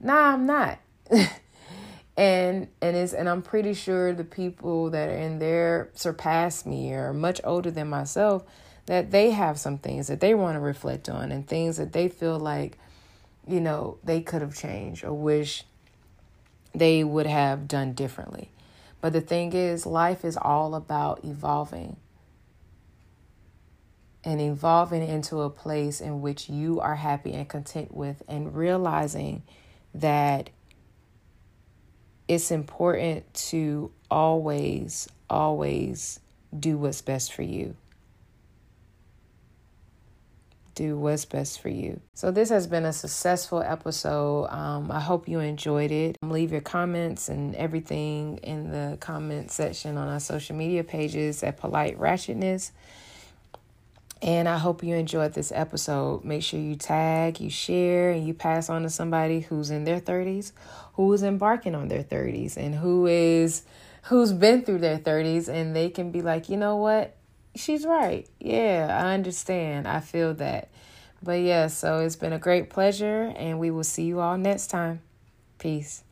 Nah, 0.00 0.32
I'm 0.32 0.46
not. 0.46 0.78
and 2.16 2.68
and 2.80 2.96
it's 2.96 3.12
and 3.12 3.28
I'm 3.28 3.42
pretty 3.42 3.74
sure 3.74 4.14
the 4.14 4.24
people 4.24 4.90
that 4.90 5.10
are 5.10 5.16
in 5.16 5.38
there 5.38 5.90
surpass 5.92 6.64
me 6.64 6.92
or 6.94 7.12
much 7.12 7.40
older 7.44 7.70
than 7.70 7.88
myself 7.88 8.44
that 8.86 9.10
they 9.10 9.30
have 9.30 9.58
some 9.58 9.76
things 9.76 10.06
that 10.06 10.20
they 10.20 10.34
want 10.34 10.56
to 10.56 10.60
reflect 10.60 11.10
on 11.10 11.30
and 11.30 11.46
things 11.46 11.76
that 11.76 11.92
they 11.92 12.08
feel 12.08 12.40
like, 12.40 12.78
you 13.46 13.60
know, 13.60 13.98
they 14.02 14.22
could 14.22 14.40
have 14.40 14.56
changed 14.56 15.04
or 15.04 15.12
wish 15.12 15.64
they 16.74 17.04
would 17.04 17.26
have 17.26 17.68
done 17.68 17.92
differently. 17.92 18.50
But 19.02 19.12
the 19.12 19.20
thing 19.20 19.52
is, 19.52 19.84
life 19.84 20.24
is 20.24 20.38
all 20.38 20.74
about 20.74 21.22
evolving 21.24 21.96
and 24.24 24.40
evolving 24.40 25.06
into 25.06 25.40
a 25.42 25.50
place 25.50 26.00
in 26.00 26.20
which 26.20 26.48
you 26.48 26.80
are 26.80 26.96
happy 26.96 27.32
and 27.32 27.48
content 27.48 27.94
with, 27.94 28.22
and 28.28 28.54
realizing 28.54 29.42
that 29.94 30.50
it's 32.26 32.50
important 32.50 33.32
to 33.32 33.90
always, 34.10 35.08
always 35.30 36.20
do 36.58 36.76
what's 36.76 37.00
best 37.00 37.32
for 37.32 37.42
you 37.42 37.74
do 40.78 40.96
what's 40.96 41.24
best 41.24 41.60
for 41.60 41.68
you. 41.68 42.00
So, 42.14 42.30
this 42.30 42.50
has 42.50 42.68
been 42.68 42.84
a 42.84 42.92
successful 42.92 43.60
episode. 43.60 44.46
Um, 44.48 44.92
I 44.92 45.00
hope 45.00 45.28
you 45.28 45.40
enjoyed 45.40 45.90
it. 45.90 46.16
Leave 46.22 46.52
your 46.52 46.60
comments 46.60 47.28
and 47.28 47.56
everything 47.56 48.38
in 48.44 48.70
the 48.70 48.96
comment 49.00 49.50
section 49.50 49.96
on 49.96 50.06
our 50.06 50.20
social 50.20 50.54
media 50.54 50.84
pages 50.84 51.42
at 51.42 51.56
Polite 51.56 51.98
Ratchetness. 51.98 52.70
And 54.20 54.48
I 54.48 54.58
hope 54.58 54.82
you 54.82 54.94
enjoyed 54.94 55.34
this 55.34 55.52
episode. 55.54 56.24
Make 56.24 56.42
sure 56.42 56.58
you 56.58 56.74
tag, 56.74 57.40
you 57.40 57.50
share, 57.50 58.10
and 58.10 58.26
you 58.26 58.34
pass 58.34 58.68
on 58.68 58.82
to 58.82 58.90
somebody 58.90 59.40
who's 59.40 59.70
in 59.70 59.84
their 59.84 60.00
30s, 60.00 60.52
who 60.94 61.12
is 61.12 61.22
embarking 61.22 61.74
on 61.74 61.88
their 61.88 62.02
30s, 62.02 62.56
and 62.56 62.74
who 62.74 63.06
is 63.06 63.62
who's 64.04 64.32
been 64.32 64.62
through 64.62 64.78
their 64.78 64.98
30s 64.98 65.48
and 65.48 65.76
they 65.76 65.90
can 65.90 66.10
be 66.10 66.22
like, 66.22 66.48
"You 66.48 66.56
know 66.56 66.76
what? 66.76 67.14
she's 67.58 67.84
right. 67.84 68.26
Yeah, 68.40 68.88
I 69.02 69.14
understand. 69.14 69.86
I 69.86 70.00
feel 70.00 70.34
that. 70.34 70.68
But 71.22 71.40
yeah, 71.40 71.66
so 71.66 71.98
it's 71.98 72.16
been 72.16 72.32
a 72.32 72.38
great 72.38 72.70
pleasure, 72.70 73.32
and 73.36 73.58
we 73.58 73.70
will 73.70 73.84
see 73.84 74.04
you 74.04 74.20
all 74.20 74.38
next 74.38 74.68
time. 74.68 75.02
Peace. 75.58 76.04